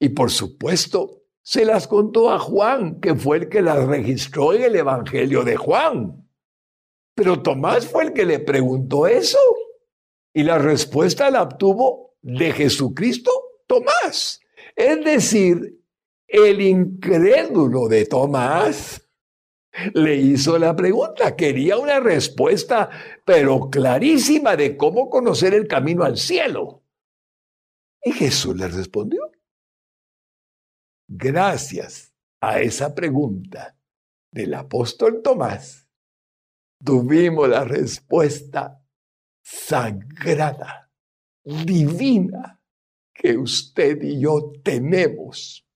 y 0.00 0.08
por 0.08 0.30
supuesto 0.30 1.22
se 1.42 1.64
las 1.64 1.86
contó 1.86 2.30
a 2.30 2.38
Juan, 2.38 3.00
que 3.00 3.14
fue 3.14 3.38
el 3.38 3.48
que 3.48 3.62
las 3.62 3.86
registró 3.86 4.52
en 4.52 4.62
el 4.62 4.76
Evangelio 4.76 5.44
de 5.44 5.56
Juan. 5.56 6.28
Pero 7.14 7.42
Tomás 7.42 7.86
fue 7.86 8.04
el 8.04 8.12
que 8.12 8.24
le 8.24 8.40
preguntó 8.40 9.06
eso 9.06 9.38
y 10.32 10.42
la 10.42 10.58
respuesta 10.58 11.30
la 11.30 11.42
obtuvo 11.42 12.16
de 12.22 12.52
Jesucristo 12.52 13.30
Tomás. 13.66 14.40
Es 14.74 15.04
decir, 15.04 15.80
el 16.26 16.60
incrédulo 16.60 17.88
de 17.88 18.06
Tomás 18.06 19.08
le 19.94 20.16
hizo 20.16 20.58
la 20.58 20.74
pregunta, 20.74 21.36
quería 21.36 21.76
una 21.76 22.00
respuesta, 22.00 22.88
pero 23.24 23.68
clarísima 23.70 24.56
de 24.56 24.76
cómo 24.76 25.10
conocer 25.10 25.54
el 25.54 25.66
camino 25.66 26.04
al 26.04 26.16
cielo. 26.16 26.84
Y 28.02 28.12
Jesús 28.12 28.56
le 28.56 28.68
respondió. 28.68 29.30
Gracias 31.12 32.14
a 32.40 32.60
esa 32.60 32.94
pregunta 32.94 33.76
del 34.32 34.54
apóstol 34.54 35.22
Tomás, 35.24 35.88
tuvimos 36.84 37.48
la 37.48 37.64
respuesta 37.64 38.80
sagrada, 39.42 40.88
divina, 41.42 42.62
que 43.12 43.36
usted 43.36 44.00
y 44.04 44.20
yo 44.20 44.52
tenemos 44.62 45.66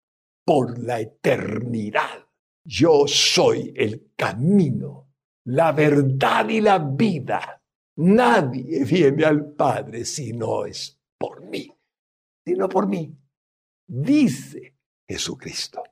por 0.47 0.78
la 0.78 1.01
eternidad. 1.01 2.28
Yo 2.64 3.09
soy 3.09 3.74
el 3.74 4.12
camino, 4.14 5.11
la 5.47 5.72
verdad 5.72 6.49
y 6.49 6.61
la 6.61 6.78
vida. 6.78 7.61
Nadie 7.97 8.85
viene 8.85 9.24
al 9.24 9.51
Padre 9.51 10.05
si 10.05 10.32
no 10.32 10.64
es 10.64 10.97
por 11.18 11.45
mí, 11.45 11.68
sino 12.47 12.68
por 12.68 12.87
mí. 12.87 13.18
Dice 13.85 14.73
Jesucristo. 15.07 15.82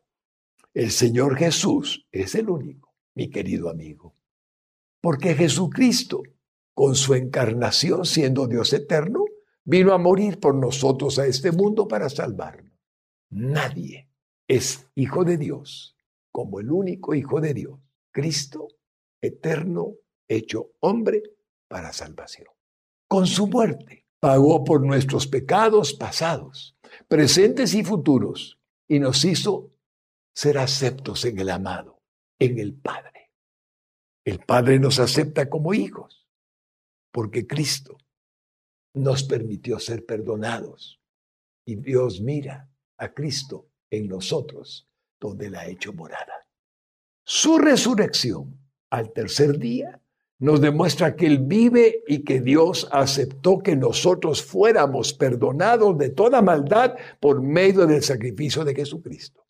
El 0.75 0.91
Señor 0.91 1.37
Jesús 1.37 2.07
es 2.11 2.35
el 2.35 2.49
único, 2.49 2.95
mi 3.15 3.29
querido 3.29 3.69
amigo. 3.69 4.15
Porque 5.01 5.35
Jesucristo, 5.35 6.23
con 6.75 6.95
su 6.95 7.15
encarnación 7.15 8.05
siendo 8.05 8.47
Dios 8.47 8.73
eterno, 8.73 9.25
vino 9.65 9.93
a 9.93 9.99
morir 9.99 10.41
por 10.41 10.55
nosotros 10.55 11.19
a 11.19 11.27
este 11.27 11.53
mundo 11.53 11.87
para 11.87 12.09
salvarnos. 12.09 12.73
Nadie 13.31 14.09
es 14.49 14.87
hijo 14.95 15.25
de 15.25 15.37
Dios 15.37 15.97
como 16.33 16.61
el 16.61 16.71
único 16.71 17.15
Hijo 17.15 17.41
de 17.41 17.55
Dios, 17.55 17.79
Cristo 18.11 18.69
eterno, 19.21 19.95
hecho 20.27 20.73
hombre 20.81 21.23
para 21.69 21.93
salvación. 21.93 22.49
Con 23.07 23.27
su 23.27 23.47
muerte 23.47 24.07
pagó 24.19 24.65
por 24.65 24.83
nuestros 24.83 25.27
pecados 25.27 25.93
pasados, 25.93 26.77
presentes 27.07 27.75
y 27.75 27.85
futuros, 27.85 28.59
y 28.93 29.01
nos 29.01 29.25
hizo 29.25 29.73
ser 30.35 30.59
aceptos 30.59 31.25
en 31.25 31.39
el 31.39 31.49
amado, 31.49 32.03
en 32.39 32.59
el 32.59 32.75
Padre. 32.75 33.33
El 34.23 34.41
Padre 34.41 34.79
nos 34.79 34.99
acepta 34.99 35.49
como 35.49 35.73
hijos, 35.73 36.29
porque 37.11 37.47
Cristo 37.47 37.97
nos 38.93 39.25
permitió 39.25 39.79
ser 39.79 40.05
perdonados. 40.05 41.01
Y 41.65 41.77
Dios 41.77 42.21
mira 42.21 42.71
a 42.99 43.15
Cristo 43.15 43.71
en 43.91 44.09
nosotros 44.09 44.91
donde 45.19 45.49
la 45.49 45.61
ha 45.61 45.69
hecho 45.69 45.95
morada. 45.95 46.47
Su 47.25 47.57
resurrección 47.57 48.61
al 48.91 49.15
tercer 49.15 49.57
día 49.57 50.02
nos 50.43 50.61
demuestra 50.61 51.15
que 51.15 51.27
Él 51.27 51.39
vive 51.39 52.03
y 52.05 52.25
que 52.25 52.41
Dios 52.41 52.89
aceptó 52.91 53.61
que 53.61 53.77
nosotros 53.77 54.43
fuéramos 54.43 55.15
perdonados 55.15 55.97
de 55.97 56.11
toda 56.11 56.43
maldad 56.43 56.97
por 57.21 57.41
medio 57.41 57.87
del 57.87 58.03
sacrificio 58.03 58.65
de 58.65 58.75
Jesucristo. 58.75 59.47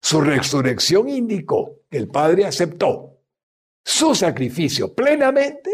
Su 0.00 0.22
resurrección 0.22 1.10
indicó 1.10 1.82
que 1.90 1.98
el 1.98 2.08
Padre 2.08 2.46
aceptó 2.46 3.20
su 3.84 4.14
sacrificio 4.14 4.94
plenamente 4.94 5.70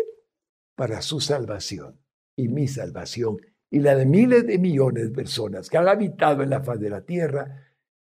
para 0.74 1.02
su 1.02 1.20
salvación 1.20 1.96
y 2.34 2.48
mi 2.48 2.66
salvación 2.66 3.36
y 3.70 3.78
la 3.78 3.94
de 3.94 4.06
miles 4.06 4.44
de 4.44 4.58
millones 4.58 5.04
de 5.04 5.14
personas 5.14 5.70
que 5.70 5.78
han 5.78 5.86
habitado 5.86 6.42
en 6.42 6.50
la 6.50 6.64
faz 6.64 6.80
de 6.80 6.90
la 6.90 7.02
tierra 7.02 7.64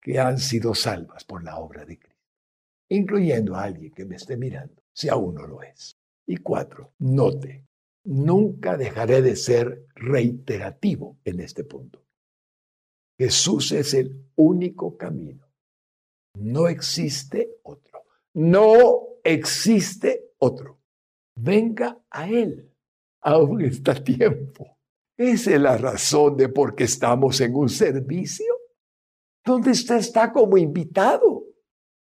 que 0.01 0.19
han 0.19 0.41
sido 0.41 0.75
salvas 0.75 1.23
por 1.23 1.45
la 1.45 1.59
obra 1.59 1.85
de 1.85 2.01
Cristo, 2.01 2.27
incluyendo 2.89 3.55
a 3.55 3.63
alguien 3.63 3.93
que 3.93 4.05
me 4.05 4.17
esté 4.17 4.37
mirando, 4.37 4.83
si 4.93 5.09
aún 5.09 5.37
no 5.37 5.47
lo 5.47 5.63
es. 5.63 6.02
Y 6.33 6.39
cuatro, 6.39 6.95
note, 6.99 7.67
nunca 8.05 8.79
dejaré 8.79 9.21
de 9.21 9.37
ser 9.37 9.87
reiterativo 9.95 11.19
en 11.27 11.41
este 11.41 11.63
punto. 11.63 12.03
Jesús 13.21 13.73
es 13.73 13.93
el 13.93 14.25
único 14.37 14.97
camino. 14.97 15.47
No 16.39 16.69
existe 16.69 17.59
otro. 17.65 18.05
No 18.33 19.19
existe 19.23 20.33
otro. 20.39 20.81
Venga 21.39 21.99
a 22.09 22.27
Él. 22.27 22.73
Aún 23.21 23.61
está 23.61 24.03
tiempo. 24.03 24.79
Esa 25.19 25.55
es 25.55 25.61
la 25.61 25.77
razón 25.77 26.39
de 26.39 26.49
por 26.49 26.75
qué 26.75 26.85
estamos 26.85 27.43
en 27.43 27.55
un 27.55 27.69
servicio 27.69 28.53
¿Dónde 29.45 29.73
usted 29.73 29.97
está 29.97 30.33
como 30.33 30.57
invitado, 30.57 31.45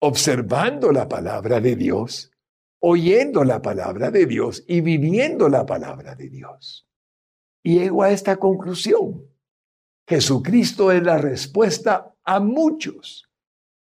observando 0.01 0.91
la 0.91 1.07
palabra 1.07 1.61
de 1.61 1.75
Dios, 1.75 2.31
oyendo 2.79 3.43
la 3.43 3.61
palabra 3.61 4.11
de 4.11 4.25
Dios 4.25 4.63
y 4.67 4.81
viviendo 4.81 5.49
la 5.49 5.65
palabra 5.65 6.15
de 6.15 6.29
Dios. 6.29 6.87
Llego 7.63 8.03
a 8.03 8.11
esta 8.11 8.37
conclusión. 8.37 9.25
Jesucristo 10.07 10.91
es 10.91 11.03
la 11.03 11.17
respuesta 11.17 12.13
a 12.23 12.39
muchos 12.39 13.29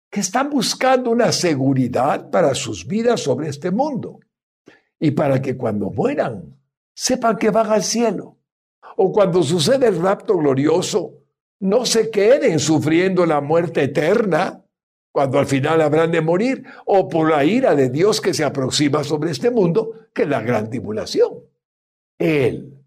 que 0.09 0.21
están 0.21 0.49
buscando 0.49 1.11
una 1.11 1.31
seguridad 1.31 2.29
para 2.29 2.55
sus 2.55 2.87
vidas 2.87 3.21
sobre 3.21 3.49
este 3.49 3.71
mundo 3.71 4.19
y 4.99 5.11
para 5.11 5.41
que 5.41 5.57
cuando 5.57 5.89
mueran 5.89 6.57
sepan 6.93 7.37
que 7.37 7.49
van 7.49 7.69
al 7.69 7.83
cielo. 7.83 8.37
O 8.97 9.11
cuando 9.11 9.43
sucede 9.43 9.87
el 9.87 10.01
rapto 10.01 10.37
glorioso, 10.37 11.15
no 11.59 11.85
se 11.85 12.09
queden 12.09 12.59
sufriendo 12.59 13.25
la 13.25 13.41
muerte 13.41 13.83
eterna 13.83 14.64
cuando 15.15 15.39
al 15.39 15.45
final 15.45 15.79
habrán 15.79 16.11
de 16.11 16.19
morir, 16.19 16.65
o 16.85 17.07
por 17.07 17.29
la 17.29 17.45
ira 17.45 17.73
de 17.73 17.89
Dios 17.89 18.19
que 18.19 18.33
se 18.33 18.43
aproxima 18.43 19.01
sobre 19.01 19.31
este 19.31 19.49
mundo, 19.49 20.09
que 20.13 20.23
es 20.23 20.27
la 20.27 20.41
gran 20.41 20.69
tribulación. 20.69 21.39
Él 22.19 22.83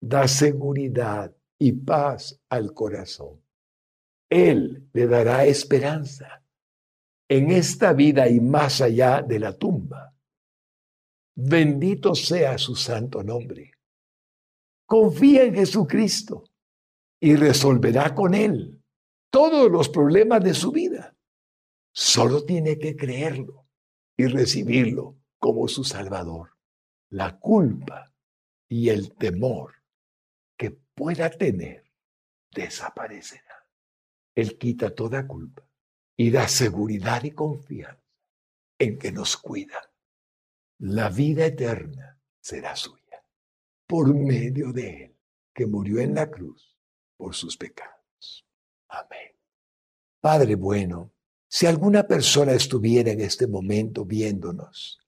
da 0.00 0.26
seguridad 0.26 1.32
y 1.60 1.70
paz 1.70 2.40
al 2.48 2.74
corazón. 2.74 3.40
Él 4.28 4.88
le 4.92 5.06
dará 5.06 5.44
esperanza 5.44 6.42
en 7.28 7.52
esta 7.52 7.92
vida 7.92 8.28
y 8.28 8.40
más 8.40 8.80
allá 8.80 9.22
de 9.22 9.38
la 9.38 9.56
tumba. 9.56 10.12
Bendito 11.36 12.16
sea 12.16 12.58
su 12.58 12.74
santo 12.74 13.22
nombre. 13.22 13.70
Confía 14.86 15.44
en 15.44 15.54
Jesucristo 15.54 16.42
y 17.20 17.36
resolverá 17.36 18.12
con 18.12 18.34
él 18.34 18.82
todos 19.30 19.70
los 19.70 19.88
problemas 19.88 20.42
de 20.42 20.52
su 20.52 20.72
vida. 20.72 21.14
Solo 21.92 22.44
tiene 22.44 22.78
que 22.78 22.96
creerlo 22.96 23.68
y 24.16 24.26
recibirlo 24.26 25.16
como 25.38 25.68
su 25.68 25.84
Salvador. 25.84 26.56
La 27.08 27.38
culpa 27.38 28.14
y 28.68 28.88
el 28.90 29.14
temor 29.16 29.74
que 30.56 30.70
pueda 30.70 31.30
tener 31.30 31.90
desaparecerá. 32.52 33.66
Él 34.34 34.58
quita 34.58 34.94
toda 34.94 35.26
culpa 35.26 35.66
y 36.16 36.30
da 36.30 36.46
seguridad 36.48 37.24
y 37.24 37.32
confianza 37.32 38.00
en 38.78 38.98
que 38.98 39.10
nos 39.10 39.36
cuida. 39.36 39.92
La 40.78 41.08
vida 41.08 41.46
eterna 41.46 42.20
será 42.40 42.76
suya 42.76 43.24
por 43.86 44.14
medio 44.14 44.72
de 44.72 45.04
Él 45.04 45.18
que 45.52 45.66
murió 45.66 46.00
en 46.00 46.14
la 46.14 46.30
cruz 46.30 46.78
por 47.16 47.34
sus 47.34 47.56
pecados. 47.56 48.46
Amén. 48.88 49.32
Padre 50.20 50.54
bueno, 50.54 51.12
si 51.52 51.66
alguna 51.66 52.06
persona 52.06 52.52
estuviera 52.52 53.10
en 53.10 53.20
este 53.22 53.48
momento 53.48 54.04
viéndonos 54.04 55.00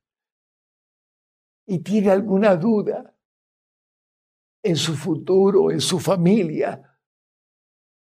y 1.65 1.79
tiene 1.79 2.11
alguna 2.11 2.57
duda 2.57 3.17
en 4.61 4.75
su 4.75 4.97
futuro, 4.97 5.71
en 5.71 5.81
su 5.81 6.01
familia, 6.01 6.99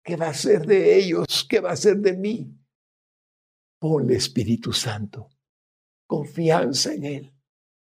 ¿qué 0.03 0.15
va 0.15 0.29
a 0.29 0.33
ser 0.33 0.65
de 0.65 0.97
ellos? 0.97 1.45
¿Qué 1.47 1.59
va 1.59 1.71
a 1.71 1.75
ser 1.75 1.97
de 1.97 2.17
mí? 2.17 2.51
Ponle 3.79 4.15
Espíritu 4.15 4.73
Santo, 4.73 5.29
confianza 6.07 6.95
en 6.95 7.05
Él, 7.05 7.33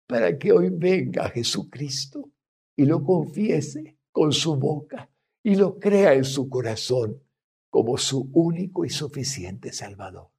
para 0.08 0.38
que 0.38 0.54
hoy 0.54 0.70
venga 0.72 1.30
Jesucristo 1.32 2.32
y 2.78 2.86
lo 2.86 3.04
confiese 3.04 4.00
con 4.10 4.32
su 4.32 4.56
boca 4.56 5.12
y 5.44 5.56
lo 5.56 5.78
crea 5.78 6.14
en 6.14 6.24
su 6.24 6.48
corazón 6.48 7.22
como 7.70 7.98
su 7.98 8.30
único 8.32 8.86
y 8.86 8.90
suficiente 8.90 9.74
Salvador. 9.74 10.35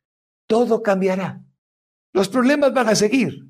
Todo 0.46 0.82
cambiará. 0.82 1.42
Los 2.12 2.28
problemas 2.28 2.72
van 2.72 2.88
a 2.88 2.94
seguir, 2.94 3.46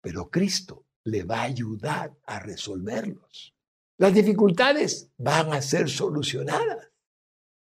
pero 0.00 0.30
Cristo 0.30 0.86
le 1.04 1.24
va 1.24 1.40
a 1.40 1.44
ayudar 1.44 2.16
a 2.24 2.38
resolverlos. 2.38 3.54
Las 3.98 4.12
dificultades 4.12 5.10
van 5.16 5.52
a 5.52 5.62
ser 5.62 5.88
solucionadas. 5.88 6.90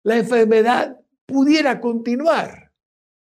La 0.03 0.18
enfermedad 0.18 0.99
pudiera 1.26 1.80
continuar 1.80 2.74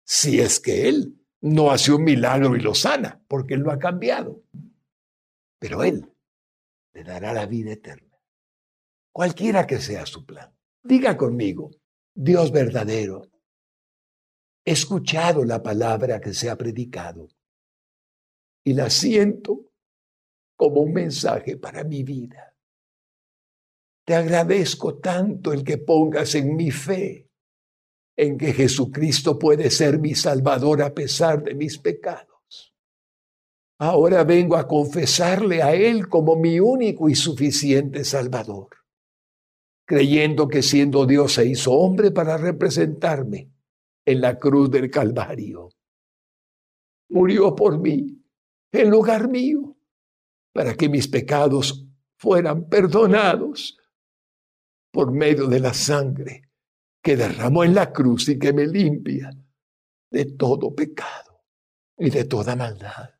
si 0.03 0.39
es 0.39 0.59
que 0.59 0.89
Él 0.89 1.15
no 1.41 1.71
hace 1.71 1.91
un 1.91 2.03
milagro 2.03 2.55
y 2.55 2.61
lo 2.61 2.73
sana, 2.73 3.21
porque 3.27 3.53
Él 3.53 3.61
lo 3.61 3.71
ha 3.71 3.79
cambiado. 3.79 4.41
Pero 5.59 5.83
Él 5.83 6.11
le 6.93 7.03
dará 7.03 7.33
la 7.33 7.45
vida 7.45 7.71
eterna, 7.71 8.17
cualquiera 9.11 9.67
que 9.67 9.79
sea 9.79 10.05
su 10.05 10.25
plan. 10.25 10.51
Diga 10.83 11.15
conmigo, 11.15 11.71
Dios 12.13 12.51
verdadero, 12.51 13.29
escuchado 14.71 15.43
la 15.43 15.63
palabra 15.63 16.19
que 16.19 16.33
se 16.33 16.49
ha 16.49 16.55
predicado 16.55 17.27
y 18.63 18.73
la 18.73 18.89
siento 18.89 19.71
como 20.55 20.81
un 20.81 20.93
mensaje 20.93 21.57
para 21.57 21.83
mi 21.83 22.03
vida. 22.03 22.55
Te 24.05 24.15
agradezco 24.15 24.97
tanto 24.97 25.53
el 25.53 25.63
que 25.63 25.77
pongas 25.77 26.35
en 26.35 26.55
mi 26.55 26.71
fe, 26.71 27.29
en 28.17 28.37
que 28.37 28.53
Jesucristo 28.53 29.39
puede 29.39 29.69
ser 29.71 29.99
mi 29.99 30.13
Salvador 30.13 30.81
a 30.81 30.93
pesar 30.93 31.43
de 31.43 31.55
mis 31.55 31.77
pecados. 31.77 32.73
Ahora 33.79 34.23
vengo 34.23 34.57
a 34.57 34.67
confesarle 34.67 35.63
a 35.63 35.73
Él 35.73 36.09
como 36.09 36.35
mi 36.35 36.59
único 36.59 37.07
y 37.07 37.15
suficiente 37.15 38.03
Salvador, 38.03 38.69
creyendo 39.85 40.49
que 40.49 40.61
siendo 40.61 41.05
Dios 41.05 41.33
se 41.33 41.45
hizo 41.45 41.71
hombre 41.71 42.11
para 42.11 42.37
representarme 42.37 43.49
en 44.09 44.21
la 44.21 44.39
cruz 44.39 44.71
del 44.71 44.89
Calvario. 44.89 45.69
Murió 47.09 47.55
por 47.55 47.79
mí, 47.79 48.23
en 48.71 48.89
lugar 48.89 49.29
mío 49.29 49.77
para 50.51 50.73
que 50.73 50.89
mis 50.89 51.07
pecados 51.07 51.85
fueran 52.17 52.67
perdonados 52.67 53.77
por 54.91 55.11
medio 55.11 55.47
de 55.47 55.59
la 55.59 55.73
sangre 55.73 56.49
que 57.01 57.15
derramó 57.15 57.63
en 57.63 57.75
la 57.75 57.93
cruz 57.93 58.27
y 58.29 58.39
que 58.39 58.51
me 58.51 58.65
limpia 58.65 59.29
de 60.11 60.25
todo 60.25 60.73
pecado 60.73 61.45
y 61.97 62.09
de 62.09 62.25
toda 62.25 62.55
maldad. 62.55 63.11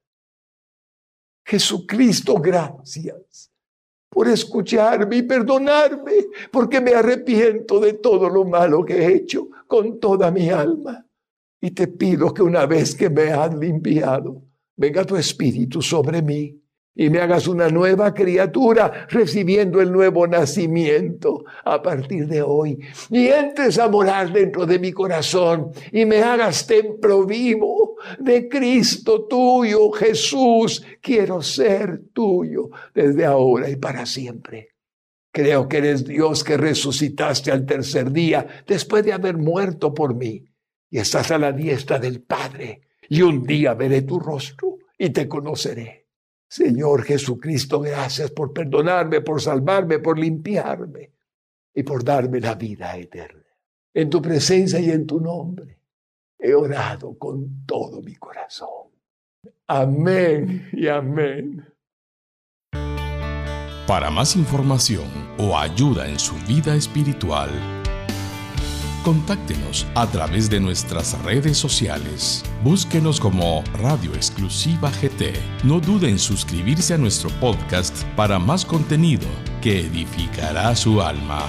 Jesucristo, 1.45 2.35
gracias 2.35 3.48
por 4.09 4.27
escucharme 4.27 5.17
y 5.17 5.21
perdonarme, 5.23 6.13
porque 6.51 6.81
me 6.81 6.93
arrepiento 6.93 7.79
de 7.79 7.93
todo 7.93 8.29
lo 8.29 8.43
malo 8.45 8.83
que 8.83 8.97
he 8.97 9.15
hecho 9.15 9.49
con 9.67 9.99
toda 9.99 10.31
mi 10.31 10.49
alma. 10.49 11.05
Y 11.61 11.71
te 11.71 11.87
pido 11.87 12.33
que 12.33 12.41
una 12.41 12.65
vez 12.65 12.95
que 12.95 13.09
me 13.09 13.31
has 13.31 13.53
limpiado, 13.53 14.41
venga 14.75 15.05
tu 15.05 15.15
espíritu 15.15 15.81
sobre 15.81 16.21
mí 16.21 16.59
y 16.99 17.09
me 17.09 17.19
hagas 17.19 17.47
una 17.47 17.69
nueva 17.69 18.13
criatura 18.13 19.07
recibiendo 19.07 19.79
el 19.79 19.89
nuevo 19.89 20.27
nacimiento 20.27 21.45
a 21.63 21.81
partir 21.81 22.27
de 22.27 22.41
hoy. 22.41 22.77
Y 23.09 23.27
entres 23.27 23.79
a 23.79 23.87
morar 23.87 24.33
dentro 24.33 24.65
de 24.65 24.79
mi 24.79 24.91
corazón 24.91 25.71
y 25.93 26.03
me 26.03 26.21
hagas 26.21 26.67
templo 26.67 27.23
vivo 27.23 27.95
de 28.19 28.49
Cristo 28.49 29.27
tuyo, 29.27 29.91
Jesús. 29.91 30.85
Quiero 30.99 31.41
ser 31.41 32.01
tuyo 32.11 32.69
desde 32.93 33.23
ahora 33.23 33.69
y 33.69 33.77
para 33.77 34.05
siempre. 34.05 34.75
Creo 35.31 35.69
que 35.69 35.77
eres 35.77 36.03
Dios 36.03 36.43
que 36.43 36.57
resucitaste 36.57 37.49
al 37.49 37.65
tercer 37.65 38.11
día 38.11 38.45
después 38.67 39.05
de 39.05 39.13
haber 39.13 39.37
muerto 39.37 39.93
por 39.93 40.15
mí 40.15 40.43
y 40.89 40.97
estás 40.97 41.31
a 41.31 41.37
la 41.37 41.53
diestra 41.53 41.97
del 41.97 42.23
Padre. 42.23 42.81
Y 43.07 43.21
un 43.21 43.45
día 43.45 43.73
veré 43.73 44.01
tu 44.01 44.19
rostro 44.19 44.79
y 44.97 45.11
te 45.11 45.29
conoceré. 45.29 45.98
Señor 46.49 47.03
Jesucristo, 47.03 47.79
gracias 47.79 48.31
por 48.31 48.51
perdonarme, 48.51 49.21
por 49.21 49.39
salvarme, 49.39 49.99
por 49.99 50.17
limpiarme 50.17 51.11
y 51.73 51.83
por 51.83 52.03
darme 52.03 52.39
la 52.39 52.55
vida 52.55 52.97
eterna. 52.97 53.43
En 53.93 54.09
tu 54.09 54.19
presencia 54.21 54.79
y 54.79 54.89
en 54.89 55.05
tu 55.05 55.19
nombre 55.19 55.79
he 56.39 56.53
orado 56.53 57.17
con 57.19 57.65
todo 57.65 58.01
mi 58.01 58.15
corazón. 58.15 58.89
Amén 59.67 60.69
y 60.73 60.87
amén. 60.87 61.65
Para 63.85 64.09
más 64.09 64.35
información 64.35 65.07
o 65.37 65.57
ayuda 65.57 66.07
en 66.07 66.17
su 66.17 66.35
vida 66.47 66.75
espiritual, 66.75 67.49
Contáctenos 69.09 69.87
a 69.95 70.05
través 70.05 70.51
de 70.51 70.59
nuestras 70.59 71.19
redes 71.23 71.57
sociales. 71.57 72.43
Búsquenos 72.63 73.19
como 73.19 73.63
Radio 73.81 74.13
Exclusiva 74.13 74.91
GT. 74.91 75.33
No 75.63 75.79
dude 75.79 76.07
en 76.07 76.19
suscribirse 76.19 76.93
a 76.93 76.99
nuestro 76.99 77.31
podcast 77.39 78.03
para 78.15 78.37
más 78.37 78.63
contenido 78.63 79.25
que 79.63 79.79
edificará 79.79 80.75
su 80.75 81.01
alma. 81.01 81.41